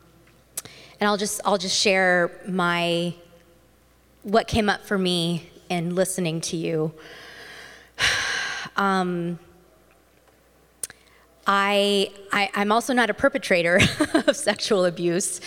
and 1.00 1.08
I'll 1.08 1.16
just 1.16 1.40
I'll 1.44 1.58
just 1.58 1.76
share 1.76 2.30
my 2.46 3.16
what 4.22 4.46
came 4.46 4.68
up 4.68 4.86
for 4.86 4.96
me 4.96 5.50
in 5.68 5.96
listening 5.96 6.40
to 6.42 6.56
you. 6.56 6.94
Um, 8.76 9.38
I, 11.46 12.10
I 12.30 12.50
I'm 12.54 12.70
also 12.70 12.92
not 12.92 13.08
a 13.08 13.14
perpetrator 13.14 13.80
of 14.26 14.36
sexual 14.36 14.84
abuse, 14.84 15.40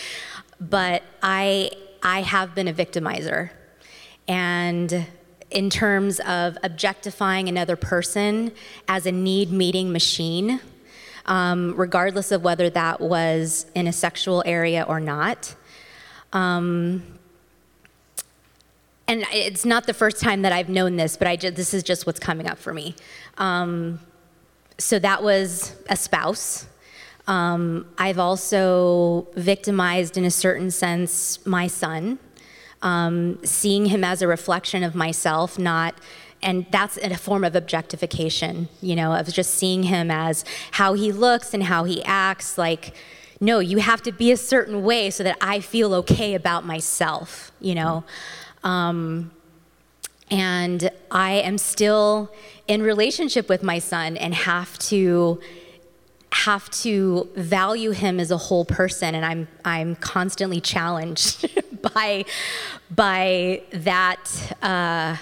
but 0.60 1.04
I 1.22 1.70
I 2.02 2.24
have 2.24 2.56
been 2.56 2.68
a 2.68 2.74
victimizer, 2.74 3.52
and 4.28 5.06
in 5.52 5.70
terms 5.70 6.20
of 6.22 6.58
objectifying 6.64 7.50
another 7.50 7.76
person 7.76 8.52
as 8.88 9.06
a 9.06 9.12
need 9.12 9.52
meeting 9.52 9.92
machine, 9.92 10.60
um, 11.26 11.74
regardless 11.76 12.32
of 12.32 12.44
whether 12.44 12.70
that 12.70 13.02
was 13.02 13.66
in 13.76 13.88
a 13.88 13.94
sexual 13.94 14.44
area 14.46 14.86
or 14.88 15.00
not. 15.00 15.56
Um, 16.34 17.04
and 19.08 19.26
it's 19.32 19.66
not 19.66 19.88
the 19.88 19.94
first 19.94 20.22
time 20.22 20.44
that 20.44 20.52
I've 20.52 20.70
known 20.70 20.96
this, 20.96 21.18
but 21.18 21.28
I 21.28 21.36
just, 21.36 21.56
this 21.56 21.74
is 21.74 21.82
just 21.82 22.06
what's 22.06 22.20
coming 22.20 22.48
up 22.48 22.60
for 22.60 22.74
me. 22.74 22.96
Um, 23.40 24.00
so 24.78 25.00
that 25.00 25.24
was 25.24 25.76
a 25.90 25.96
spouse. 25.96 26.68
Um, 27.28 27.88
I've 27.98 28.20
also 28.20 29.28
victimized, 29.36 30.16
in 30.16 30.26
a 30.26 30.32
certain 30.32 30.70
sense, 30.70 31.44
my 31.46 31.68
son 31.68 32.20
um, 32.82 33.44
seeing 33.44 33.88
him 33.88 34.04
as 34.04 34.22
a 34.22 34.28
reflection 34.28 34.84
of 34.84 34.96
myself, 34.96 35.60
not 35.60 35.96
and 36.42 36.66
that's 36.72 36.98
a 36.98 37.16
form 37.16 37.44
of 37.44 37.56
objectification, 37.56 38.70
you 38.82 38.96
know, 38.96 39.14
of 39.14 39.28
just 39.28 39.56
seeing 39.56 39.84
him 39.84 40.10
as 40.10 40.46
how 40.72 40.94
he 40.94 41.12
looks 41.12 41.54
and 41.54 41.64
how 41.64 41.84
he 41.84 42.04
acts. 42.04 42.58
Like, 42.58 42.94
no, 43.42 43.60
you 43.60 43.80
have 43.80 44.02
to 44.04 44.12
be 44.12 44.32
a 44.32 44.38
certain 44.38 44.84
way 44.84 45.10
so 45.10 45.24
that 45.24 45.38
I 45.42 45.60
feel 45.60 45.94
okay 45.96 46.36
about 46.36 46.66
myself, 46.66 47.52
you 47.60 47.76
know. 47.76 48.04
Um, 48.64 49.32
and 50.32 50.92
I 51.12 51.32
am 51.32 51.58
still 51.58 52.32
in 52.68 52.84
relationship 52.84 53.50
with 53.50 53.64
my 53.64 53.80
son 53.80 54.16
and 54.16 54.34
have 54.34 54.78
to 54.80 55.42
have 56.32 56.70
to 56.70 57.28
value 57.36 57.92
him 57.92 58.20
as 58.20 58.30
a 58.30 58.38
whole 58.38 58.64
person 58.64 59.16
and 59.16 59.26
i'm 59.26 59.48
i'm 59.66 59.96
constantly 59.96 60.62
challenged 60.62 61.50
by 61.82 62.24
by 62.92 63.62
that 63.72 64.56
uh, 64.62 65.16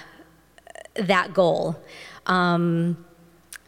that 0.94 1.32
goal. 1.34 1.80
Um, 2.26 3.04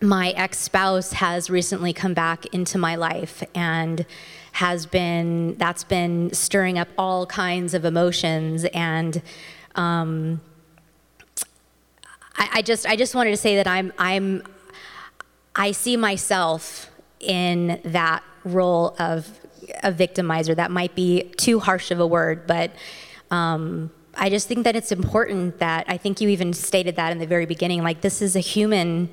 my 0.00 0.31
ex-spouse 0.31 1.12
has 1.12 1.50
recently 1.50 1.92
come 1.92 2.14
back 2.14 2.46
into 2.46 2.79
my 2.79 2.96
life 2.96 3.42
and 3.55 4.07
has 4.53 4.87
been 4.87 5.55
that's 5.57 5.85
been 5.85 6.33
stirring 6.33 6.79
up 6.79 6.88
all 6.98 7.26
kinds 7.26 7.74
of 7.74 7.85
emotions 7.85 8.64
and 8.64 9.22
um, 9.74 10.40
I, 12.37 12.48
I 12.55 12.62
just 12.62 12.87
I 12.87 12.96
just 12.96 13.14
wanted 13.14 13.31
to 13.31 13.37
say 13.37 13.57
that 13.57 13.66
I'm 13.66 13.92
I'm 13.98 14.42
I 15.55 15.72
see 15.72 15.96
myself 15.96 16.90
in 17.20 17.80
that 17.85 18.22
role 18.44 18.96
of 18.98 19.28
a 19.83 19.92
victimizer. 19.92 20.56
That 20.56 20.70
might 20.70 20.94
be 20.94 21.24
too 21.37 21.61
harsh 21.61 21.90
of 21.90 22.00
a 22.00 22.06
word, 22.06 22.46
but 22.46 22.72
um, 23.30 23.90
I 24.14 24.28
just 24.28 24.48
think 24.48 24.64
that 24.64 24.74
it's 24.74 24.90
important 24.90 25.59
that 25.59 25.85
I 25.88 25.96
think 25.96 26.20
you 26.20 26.28
even 26.28 26.52
stated 26.52 26.96
that 26.96 27.12
in 27.12 27.18
the 27.18 27.26
very 27.26 27.46
beginning. 27.46 27.83
Like 27.83 28.00
this 28.00 28.20
is 28.20 28.35
a 28.35 28.40
human 28.40 29.09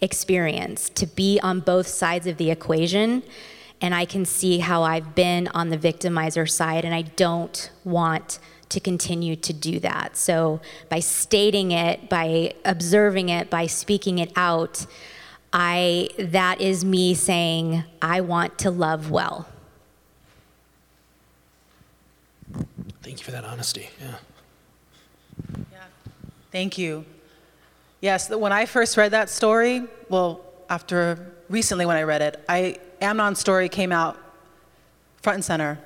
experience 0.00 0.88
to 0.90 1.06
be 1.06 1.38
on 1.42 1.60
both 1.60 1.86
sides 1.86 2.26
of 2.26 2.36
the 2.36 2.50
equation. 2.50 3.22
And 3.80 3.94
I 3.94 4.04
can 4.04 4.24
see 4.24 4.58
how 4.58 4.82
I've 4.82 5.14
been 5.14 5.48
on 5.48 5.70
the 5.70 5.78
victimizer 5.78 6.48
side, 6.50 6.84
and 6.84 6.94
I 6.94 7.02
don't 7.02 7.70
want 7.84 8.38
to 8.68 8.78
continue 8.78 9.36
to 9.36 9.52
do 9.54 9.80
that. 9.80 10.18
So, 10.18 10.60
by 10.90 11.00
stating 11.00 11.72
it, 11.72 12.10
by 12.10 12.54
observing 12.66 13.30
it, 13.30 13.48
by 13.48 13.66
speaking 13.66 14.18
it 14.18 14.32
out, 14.36 14.84
I 15.52 16.10
that 16.18 16.60
is 16.60 16.84
me 16.84 17.14
saying 17.14 17.84
I 18.00 18.20
want 18.20 18.58
to 18.58 18.70
love 18.70 19.10
well. 19.10 19.48
Thank 23.02 23.18
you 23.18 23.24
for 23.24 23.30
that 23.32 23.44
honesty. 23.44 23.88
Yeah. 24.00 24.14
Yeah. 25.72 25.78
Thank 26.52 26.78
you. 26.78 27.04
Yes, 28.00 28.30
when 28.30 28.52
I 28.52 28.66
first 28.66 28.96
read 28.96 29.10
that 29.10 29.28
story, 29.28 29.82
well, 30.08 30.40
after 30.68 31.32
recently 31.48 31.84
when 31.84 31.96
I 31.96 32.04
read 32.04 32.22
it, 32.22 32.42
I 32.48 32.78
Amnon's 33.00 33.38
story 33.38 33.68
came 33.68 33.92
out 33.92 34.16
front 35.22 35.36
and 35.36 35.44
center. 35.44 35.78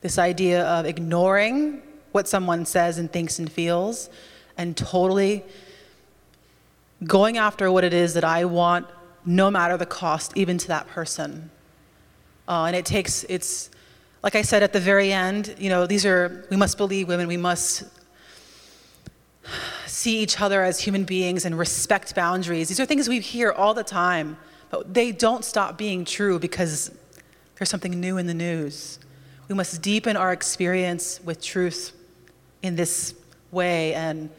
This 0.00 0.18
idea 0.18 0.64
of 0.64 0.86
ignoring 0.86 1.82
what 2.12 2.28
someone 2.28 2.64
says 2.64 2.98
and 2.98 3.12
thinks 3.12 3.38
and 3.38 3.50
feels 3.50 4.08
and 4.56 4.76
totally 4.76 5.44
going 7.04 7.38
after 7.38 7.70
what 7.70 7.84
it 7.84 7.94
is 7.94 8.14
that 8.14 8.24
I 8.24 8.44
want, 8.44 8.86
no 9.24 9.50
matter 9.50 9.76
the 9.76 9.86
cost, 9.86 10.36
even 10.36 10.58
to 10.58 10.68
that 10.68 10.88
person. 10.88 11.50
Uh, 12.48 12.64
and 12.64 12.76
it 12.76 12.84
takes, 12.84 13.24
it's, 13.28 13.70
like 14.22 14.34
I 14.34 14.42
said 14.42 14.62
at 14.62 14.72
the 14.72 14.80
very 14.80 15.12
end, 15.12 15.54
you 15.58 15.68
know, 15.68 15.86
these 15.86 16.04
are, 16.06 16.46
we 16.50 16.56
must 16.56 16.76
believe 16.76 17.08
women, 17.08 17.26
we 17.28 17.36
must 17.36 17.84
see 19.86 20.18
each 20.18 20.40
other 20.40 20.62
as 20.62 20.80
human 20.80 21.04
beings 21.04 21.44
and 21.44 21.58
respect 21.58 22.14
boundaries. 22.14 22.68
These 22.68 22.80
are 22.80 22.86
things 22.86 23.08
we 23.08 23.20
hear 23.20 23.52
all 23.52 23.74
the 23.74 23.84
time, 23.84 24.36
but 24.70 24.92
they 24.92 25.12
don't 25.12 25.44
stop 25.44 25.78
being 25.78 26.04
true 26.04 26.38
because 26.38 26.90
there's 27.56 27.68
something 27.68 28.00
new 28.00 28.18
in 28.18 28.26
the 28.26 28.34
news. 28.34 28.98
We 29.48 29.54
must 29.54 29.82
deepen 29.82 30.16
our 30.16 30.32
experience 30.32 31.20
with 31.22 31.42
truth 31.42 31.92
in 32.62 32.76
this 32.76 33.14
way, 33.50 33.94
and 33.94 34.30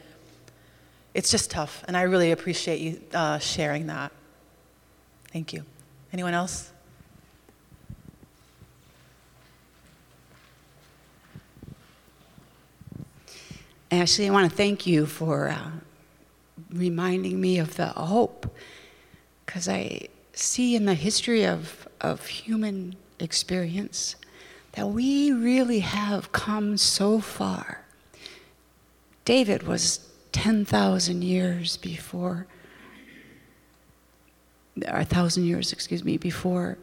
it's 1.16 1.30
just 1.30 1.50
tough. 1.50 1.82
And 1.88 1.96
I 1.96 2.02
really 2.02 2.30
appreciate 2.30 2.78
you 2.78 3.00
uh, 3.14 3.38
sharing 3.38 3.86
that. 3.86 4.12
Thank 5.32 5.54
you. 5.54 5.64
Anyone 6.12 6.34
else? 6.34 6.70
Ashley, 13.90 14.28
I 14.28 14.30
want 14.30 14.50
to 14.50 14.54
thank 14.54 14.86
you 14.86 15.06
for 15.06 15.48
uh, 15.48 15.70
reminding 16.70 17.40
me 17.40 17.58
of 17.60 17.76
the 17.76 17.86
hope, 17.86 18.54
because 19.46 19.68
I 19.68 20.08
see 20.34 20.76
in 20.76 20.84
the 20.84 20.94
history 20.94 21.46
of, 21.46 21.88
of 22.02 22.26
human 22.26 22.94
experience 23.18 24.16
that 24.72 24.88
we 24.88 25.32
really 25.32 25.80
have 25.80 26.30
come 26.32 26.76
so 26.76 27.20
far. 27.20 27.86
David 29.24 29.62
was 29.62 30.00
10,000 30.36 31.24
years 31.24 31.78
before, 31.78 32.46
or 34.86 34.98
1,000 34.98 35.44
years, 35.44 35.72
excuse 35.72 36.04
me, 36.04 36.18
before 36.18 36.76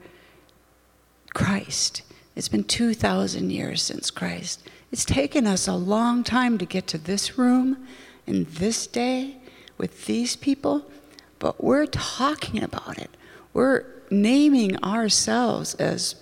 Christ. 1.35 2.01
It's 2.35 2.47
been 2.47 2.63
2,000 2.63 3.51
years 3.51 3.83
since 3.83 4.09
Christ. 4.09 4.67
It's 4.91 5.05
taken 5.05 5.45
us 5.45 5.67
a 5.67 5.75
long 5.75 6.23
time 6.23 6.57
to 6.57 6.65
get 6.65 6.87
to 6.87 6.97
this 6.97 7.37
room 7.37 7.87
in 8.25 8.47
this 8.49 8.87
day 8.87 9.35
with 9.77 10.07
these 10.07 10.35
people, 10.35 10.89
but 11.37 11.63
we're 11.63 11.85
talking 11.85 12.63
about 12.63 12.97
it. 12.97 13.11
We're 13.53 13.85
naming 14.09 14.83
ourselves 14.83 15.75
as 15.75 16.15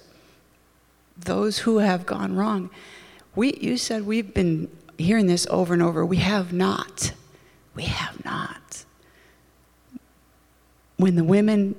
those 1.18 1.60
who 1.60 1.78
have 1.78 2.06
gone 2.06 2.36
wrong. 2.36 2.70
We, 3.38 3.54
you 3.54 3.78
said 3.78 4.06
we've 4.06 4.34
been 4.34 4.70
hearing 4.98 5.28
this 5.28 5.48
over 5.50 5.74
and 5.74 5.82
over. 5.82 6.06
We 6.06 6.18
have 6.18 6.52
not. 6.52 7.14
We 7.76 7.84
have 7.84 8.24
not. 8.26 8.86
When 10.98 11.16
the 11.16 11.24
women 11.24 11.76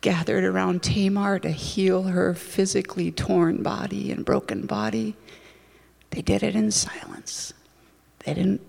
gathered 0.00 0.44
around 0.44 0.82
Tamar 0.82 1.38
to 1.38 1.50
heal 1.50 2.04
her 2.04 2.34
physically 2.34 3.10
torn 3.10 3.62
body 3.62 4.12
and 4.12 4.24
broken 4.24 4.66
body, 4.66 5.16
they 6.10 6.22
did 6.22 6.42
it 6.42 6.54
in 6.54 6.70
silence. 6.70 7.54
They 8.24 8.34
didn't 8.34 8.60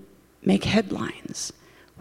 make 0.41 0.63
headlines. 0.63 1.51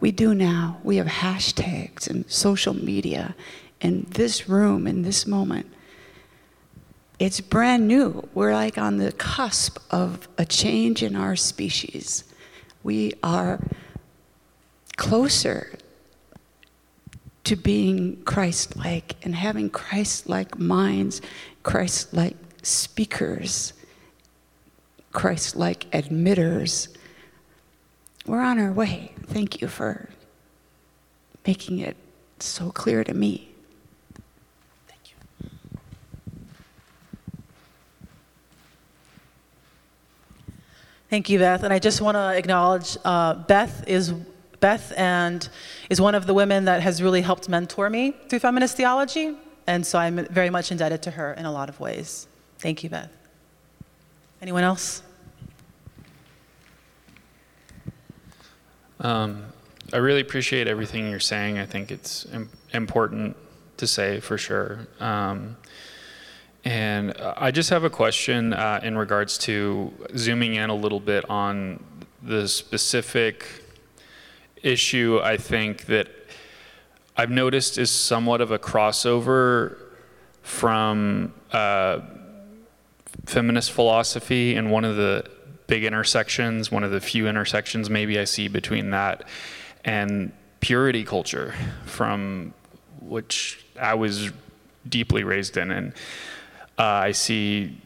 We 0.00 0.12
do 0.12 0.34
now. 0.34 0.78
We 0.84 0.96
have 0.96 1.06
hashtags 1.06 2.08
and 2.08 2.30
social 2.30 2.74
media 2.74 3.34
in 3.80 4.06
this 4.10 4.48
room, 4.48 4.86
in 4.86 5.02
this 5.02 5.26
moment. 5.26 5.66
It's 7.18 7.40
brand 7.40 7.86
new. 7.86 8.28
We're 8.34 8.54
like 8.54 8.76
on 8.78 8.98
the 8.98 9.12
cusp 9.12 9.78
of 9.90 10.28
a 10.38 10.44
change 10.44 11.02
in 11.02 11.14
our 11.14 11.36
species. 11.36 12.24
We 12.82 13.12
are 13.22 13.60
closer 14.96 15.78
to 17.44 17.56
being 17.56 18.22
Christ 18.24 18.76
like 18.76 19.16
and 19.22 19.34
having 19.34 19.70
Christ 19.70 20.28
like 20.28 20.58
minds, 20.58 21.20
Christ 21.62 22.14
like 22.14 22.36
speakers, 22.62 23.74
Christ 25.12 25.54
like 25.54 25.90
admitters. 25.90 26.88
We're 28.26 28.40
on 28.40 28.58
our 28.58 28.72
way. 28.72 29.12
Thank 29.26 29.60
you 29.60 29.68
for 29.68 30.08
making 31.46 31.80
it 31.80 31.96
so 32.38 32.70
clear 32.70 33.04
to 33.04 33.12
me. 33.12 33.50
Thank 34.88 35.10
you. 35.10 35.50
Thank 41.10 41.28
you, 41.28 41.38
Beth. 41.38 41.62
And 41.62 41.72
I 41.72 41.78
just 41.78 42.00
want 42.00 42.14
to 42.16 42.34
acknowledge 42.34 42.96
uh, 43.04 43.34
Beth 43.34 43.86
is 43.86 44.14
Beth 44.64 44.94
and 44.96 45.46
is 45.90 46.00
one 46.00 46.14
of 46.14 46.26
the 46.26 46.32
women 46.32 46.64
that 46.64 46.80
has 46.80 47.02
really 47.02 47.20
helped 47.20 47.50
mentor 47.50 47.90
me 47.90 48.12
through 48.30 48.38
feminist 48.38 48.78
theology, 48.78 49.36
and 49.66 49.86
so 49.86 49.98
I'm 49.98 50.24
very 50.30 50.48
much 50.48 50.72
indebted 50.72 51.02
to 51.02 51.10
her 51.10 51.34
in 51.34 51.44
a 51.44 51.52
lot 51.52 51.68
of 51.68 51.78
ways. 51.80 52.26
Thank 52.60 52.82
you, 52.82 52.88
Beth. 52.88 53.12
Anyone 54.40 54.64
else? 54.64 55.02
Um, 59.00 59.44
I 59.92 59.98
really 59.98 60.22
appreciate 60.22 60.66
everything 60.66 61.10
you're 61.10 61.20
saying. 61.20 61.58
I 61.58 61.66
think 61.66 61.90
it's 61.90 62.24
Im- 62.32 62.48
important 62.72 63.36
to 63.76 63.86
say 63.86 64.18
for 64.18 64.38
sure. 64.38 64.86
Um, 64.98 65.58
and 66.64 67.12
I 67.20 67.50
just 67.50 67.68
have 67.68 67.84
a 67.84 67.90
question 67.90 68.54
uh, 68.54 68.80
in 68.82 68.96
regards 68.96 69.36
to 69.40 69.92
zooming 70.16 70.54
in 70.54 70.70
a 70.70 70.74
little 70.74 71.00
bit 71.00 71.28
on 71.28 71.84
the 72.22 72.48
specific 72.48 73.63
issue 74.64 75.20
I 75.22 75.36
think 75.36 75.86
that 75.86 76.08
I've 77.16 77.30
noticed 77.30 77.78
is 77.78 77.90
somewhat 77.90 78.40
of 78.40 78.50
a 78.50 78.58
crossover 78.58 79.76
from 80.42 81.32
uh, 81.52 82.00
feminist 83.26 83.70
philosophy 83.70 84.56
and 84.56 84.70
one 84.70 84.84
of 84.84 84.96
the 84.96 85.24
big 85.66 85.84
intersections, 85.84 86.72
one 86.72 86.82
of 86.82 86.90
the 86.90 87.00
few 87.00 87.28
intersections 87.28 87.88
maybe 87.88 88.18
I 88.18 88.24
see 88.24 88.48
between 88.48 88.90
that 88.90 89.24
and 89.84 90.32
purity 90.60 91.04
culture, 91.04 91.54
from 91.84 92.52
which 93.00 93.64
I 93.80 93.94
was 93.94 94.30
deeply 94.88 95.24
raised 95.24 95.56
in. 95.56 95.70
And 95.70 95.92
uh, 96.78 96.82
I 96.82 97.12
see 97.12 97.80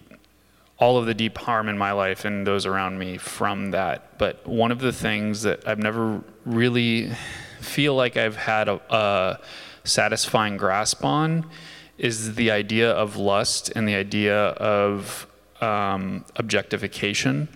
all 0.79 0.97
of 0.97 1.07
the 1.07 1.14
deep 1.14 1.37
harm 1.39 1.68
in 1.68 1.76
my 1.76 1.93
life 1.93 2.24
and 2.24 2.47
those 2.47 2.64
around 2.64 2.99
me 2.99 3.18
from 3.18 3.72
that. 3.72 4.16
But 4.18 4.47
one 4.47 4.70
of 4.70 4.79
the 4.79 4.93
things 4.93 5.43
that 5.43 5.66
I've 5.66 5.79
never 5.79 6.22
really 6.45 7.12
feel 7.61 7.95
like 7.95 8.16
I've 8.16 8.37
had 8.37 8.68
a, 8.68 8.81
a 8.89 9.39
satisfying 9.85 10.57
grasp 10.57 11.05
on 11.05 11.47
is 11.97 12.37
the 12.37 12.53
idea 12.53 12.93
of 12.93 13.16
lust 13.16 13.72
and 13.74 13.89
the 13.89 13.97
idea 13.97 14.37
of 14.51 15.26
um, 15.61 16.24
objectification. 16.37 17.49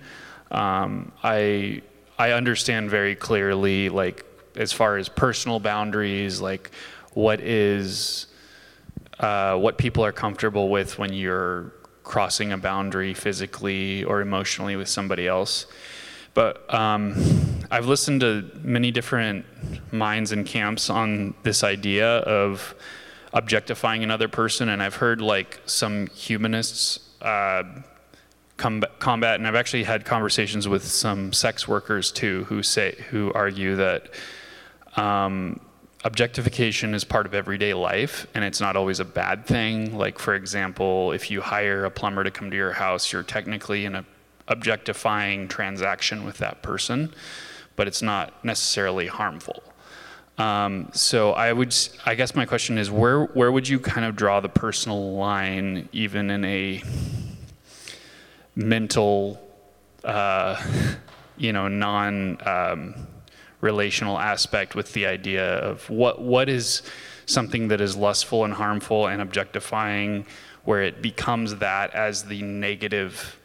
Um, 0.51 1.12
I 1.23 1.83
I 2.18 2.33
understand 2.33 2.91
very 2.91 3.14
clearly, 3.14 3.89
like 3.89 4.25
as 4.57 4.73
far 4.73 4.97
as 4.97 5.09
personal 5.09 5.61
boundaries, 5.61 6.41
like 6.41 6.73
what 7.14 7.41
is 7.41 8.27
uh, 9.20 9.57
what 9.57 9.79
people 9.79 10.05
are 10.05 10.12
comfortable 10.12 10.68
with 10.68 10.99
when 10.99 11.12
you're 11.12 11.73
crossing 12.05 12.53
a 12.53 12.59
boundary 12.59 13.15
physically 13.15 14.05
or 14.05 14.21
emotionally 14.21 14.77
with 14.77 14.89
somebody 14.89 15.27
else. 15.27 15.67
But 16.35 16.73
um, 16.73 17.15
I've 17.71 17.87
listened 17.87 18.21
to 18.23 18.51
many 18.63 18.91
different 18.91 19.45
minds 19.93 20.33
and 20.33 20.47
camps 20.47 20.89
on 20.91 21.35
this 21.43 21.63
idea 21.63 22.19
of 22.19 22.75
objectifying 23.33 24.03
another 24.03 24.29
person, 24.29 24.69
and 24.69 24.83
I've 24.83 24.97
heard 24.97 25.21
like 25.21 25.61
some 25.67 26.07
humanists 26.09 27.01
uh, 27.21 27.65
combat, 28.57 28.99
combat, 28.99 29.35
and 29.37 29.47
I've 29.47 29.55
actually 29.55 29.85
had 29.85 30.05
conversations 30.05 30.69
with 30.69 30.87
some 30.87 31.33
sex 31.33 31.67
workers 31.69 32.11
too, 32.13 32.45
who 32.45 32.63
say 32.63 32.97
who 33.11 33.33
argue 33.35 33.77
that 33.77 34.09
um, 34.97 35.61
objectification 36.05 36.95
is 36.95 37.05
part 37.05 37.27
of 37.27 37.35
everyday 37.35 37.75
life, 37.75 38.27
and 38.35 38.45
it's 38.45 38.61
not 38.61 38.77
always 38.77 39.01
a 39.01 39.05
bad 39.05 39.47
thing. 39.47 39.97
Like 39.97 40.19
for 40.19 40.35
example, 40.35 41.13
if 41.13 41.31
you 41.31 41.41
hire 41.41 41.85
a 41.85 41.91
plumber 41.91 42.25
to 42.25 42.31
come 42.31 42.51
to 42.51 42.57
your 42.57 42.73
house, 42.73 43.13
you're 43.13 43.23
technically 43.23 43.85
in 43.85 43.95
a 43.95 44.05
objectifying 44.49 45.49
transaction 45.49 46.25
with 46.25 46.39
that 46.39 46.63
person, 46.63 47.15
but 47.77 47.87
it's 47.87 48.03
not 48.03 48.45
necessarily 48.45 49.07
harmful. 49.07 49.63
Um, 50.39 50.91
so 50.93 51.33
I 51.33 51.53
would, 51.53 51.75
I 52.05 52.15
guess 52.15 52.35
my 52.35 52.47
question 52.47 52.79
is, 52.79 52.91
where 52.91 53.25
where 53.25 53.53
would 53.53 53.69
you 53.69 53.79
kind 53.79 54.07
of 54.07 54.17
draw 54.17 54.41
the 54.41 54.49
personal 54.49 55.15
line, 55.15 55.89
even 55.93 56.31
in 56.31 56.45
a 56.45 56.83
mental, 58.55 59.41
uh, 60.05 60.61
you 61.37 61.53
know, 61.53 61.69
non 61.69 62.39
um, 62.47 63.07
relational 63.63 64.19
aspect 64.19 64.75
with 64.75 64.93
the 64.93 65.07
idea 65.07 65.57
of 65.59 65.89
what 65.89 66.21
what 66.21 66.51
is 66.51 66.83
something 67.25 67.69
that 67.69 67.81
is 67.81 67.97
lustful 67.97 68.45
and 68.45 68.53
harmful 68.53 69.07
and 69.07 69.23
objectifying, 69.23 70.27
where 70.65 70.83
it 70.83 71.01
becomes 71.01 71.57
that 71.57 71.95
as 71.95 72.25
the 72.25 72.43
negative 72.43 73.39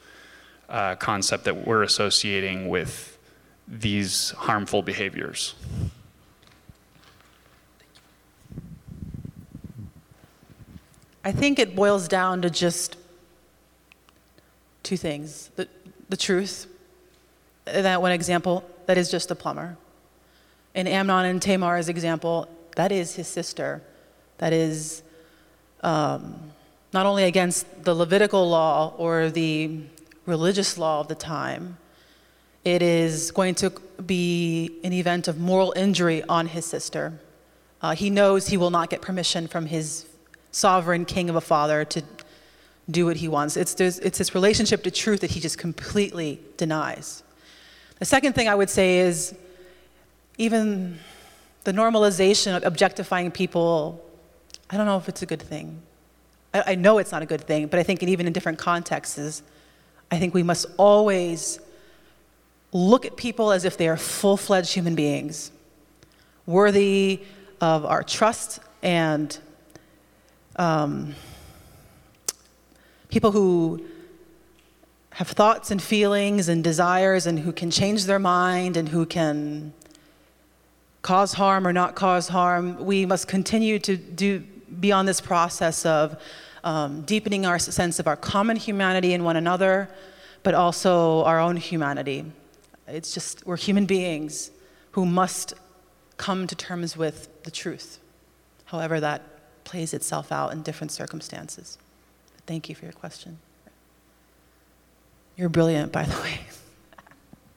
uh, 0.67 0.95
concept 0.95 1.45
that 1.45 1.65
we're 1.65 1.83
associating 1.83 2.67
with 2.67 3.17
these 3.67 4.31
harmful 4.31 4.81
behaviors. 4.81 5.55
I 11.23 11.31
think 11.31 11.59
it 11.59 11.75
boils 11.75 12.07
down 12.07 12.41
to 12.41 12.49
just 12.49 12.95
two 14.83 14.97
things 14.97 15.49
the, 15.57 15.67
the 16.09 16.17
truth, 16.17 16.67
that 17.65 18.01
one 18.01 18.13
example, 18.13 18.63
that 18.85 18.97
is 18.97 19.11
just 19.11 19.29
a 19.29 19.35
plumber. 19.35 19.77
In 20.77 20.85
Amnon 20.85 21.25
and 21.25 21.41
Tamar's 21.41 21.89
example, 21.89 22.47
that 22.75 22.91
is 22.91 23.15
his 23.15 23.27
sister. 23.27 23.81
That 24.37 24.53
is 24.53 25.01
um, 25.81 26.51
not 26.93 27.07
only 27.07 27.23
against 27.23 27.83
the 27.83 27.95
Levitical 27.95 28.47
law 28.47 28.93
or 28.95 29.31
the 29.31 29.81
religious 30.27 30.77
law 30.77 30.99
of 30.99 31.07
the 31.07 31.15
time, 31.15 31.79
it 32.63 32.83
is 32.83 33.31
going 33.31 33.55
to 33.55 33.71
be 34.05 34.69
an 34.83 34.93
event 34.93 35.27
of 35.27 35.39
moral 35.39 35.73
injury 35.75 36.21
on 36.29 36.45
his 36.45 36.63
sister. 36.63 37.19
Uh, 37.81 37.95
he 37.95 38.11
knows 38.11 38.49
he 38.49 38.57
will 38.57 38.69
not 38.69 38.91
get 38.91 39.01
permission 39.01 39.47
from 39.47 39.65
his 39.65 40.05
sovereign 40.51 41.05
king 41.05 41.27
of 41.27 41.35
a 41.35 41.41
father 41.41 41.85
to 41.85 42.03
do 42.91 43.07
what 43.07 43.17
he 43.17 43.27
wants. 43.27 43.57
It's, 43.57 43.81
it's 43.81 44.19
this 44.19 44.35
relationship 44.35 44.83
to 44.83 44.91
truth 44.91 45.21
that 45.21 45.31
he 45.31 45.39
just 45.39 45.57
completely 45.57 46.39
denies. 46.55 47.23
The 47.97 48.05
second 48.05 48.33
thing 48.33 48.47
I 48.47 48.53
would 48.53 48.69
say 48.69 48.99
is 48.99 49.33
even 50.37 50.99
the 51.63 51.71
normalization 51.71 52.55
of 52.55 52.63
objectifying 52.63 53.31
people, 53.31 54.03
I 54.69 54.77
don't 54.77 54.85
know 54.85 54.97
if 54.97 55.09
it's 55.09 55.21
a 55.21 55.25
good 55.25 55.41
thing. 55.41 55.81
I, 56.53 56.63
I 56.67 56.75
know 56.75 56.97
it's 56.97 57.11
not 57.11 57.21
a 57.21 57.25
good 57.25 57.41
thing, 57.41 57.67
but 57.67 57.79
I 57.79 57.83
think 57.83 58.03
even 58.03 58.27
in 58.27 58.33
different 58.33 58.57
contexts, 58.59 59.41
I 60.11 60.19
think 60.19 60.33
we 60.33 60.43
must 60.43 60.65
always 60.77 61.59
look 62.71 63.05
at 63.05 63.17
people 63.17 63.51
as 63.51 63.65
if 63.65 63.77
they 63.77 63.87
are 63.87 63.97
full 63.97 64.37
fledged 64.37 64.73
human 64.73 64.95
beings, 64.95 65.51
worthy 66.45 67.21
of 67.59 67.85
our 67.85 68.03
trust 68.03 68.59
and 68.83 69.37
um, 70.57 71.15
people 73.09 73.31
who 73.31 73.83
have 75.11 75.27
thoughts 75.27 75.71
and 75.71 75.81
feelings 75.81 76.47
and 76.47 76.63
desires 76.63 77.25
and 77.25 77.39
who 77.39 77.51
can 77.51 77.71
change 77.71 78.05
their 78.05 78.19
mind 78.19 78.77
and 78.77 78.89
who 78.89 79.05
can 79.05 79.73
cause 81.01 81.33
harm 81.33 81.67
or 81.67 81.73
not 81.73 81.95
cause 81.95 82.27
harm. 82.27 82.85
We 82.85 83.05
must 83.05 83.27
continue 83.27 83.79
to 83.79 83.97
do, 83.97 84.39
be 84.39 84.91
on 84.91 85.05
this 85.05 85.21
process 85.21 85.85
of 85.85 86.21
um, 86.63 87.01
deepening 87.03 87.45
our 87.45 87.59
sense 87.59 87.99
of 87.99 88.07
our 88.07 88.15
common 88.15 88.57
humanity 88.57 89.13
in 89.13 89.23
one 89.23 89.37
another, 89.37 89.89
but 90.43 90.53
also 90.53 91.23
our 91.23 91.39
own 91.39 91.57
humanity. 91.57 92.25
It's 92.87 93.13
just, 93.13 93.45
we're 93.45 93.57
human 93.57 93.85
beings 93.85 94.51
who 94.91 95.05
must 95.05 95.53
come 96.17 96.47
to 96.47 96.55
terms 96.55 96.97
with 96.97 97.43
the 97.43 97.51
truth, 97.51 97.99
however 98.65 98.99
that 98.99 99.21
plays 99.63 99.93
itself 99.93 100.31
out 100.31 100.51
in 100.51 100.61
different 100.63 100.91
circumstances. 100.91 101.77
Thank 102.45 102.69
you 102.69 102.75
for 102.75 102.85
your 102.85 102.93
question. 102.93 103.37
You're 105.35 105.49
brilliant, 105.49 105.91
by 105.91 106.03
the 106.03 106.19
way. 106.21 106.39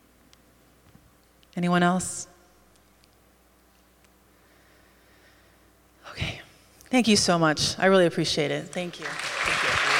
Anyone 1.56 1.82
else? 1.82 2.26
Okay. 6.10 6.40
Thank 6.90 7.08
you 7.08 7.16
so 7.16 7.38
much. 7.38 7.78
I 7.78 7.86
really 7.86 8.06
appreciate 8.06 8.50
it. 8.50 8.66
Thank 8.66 8.98
you. 8.98 9.06
Thank 9.06 9.94
you. 9.94 9.99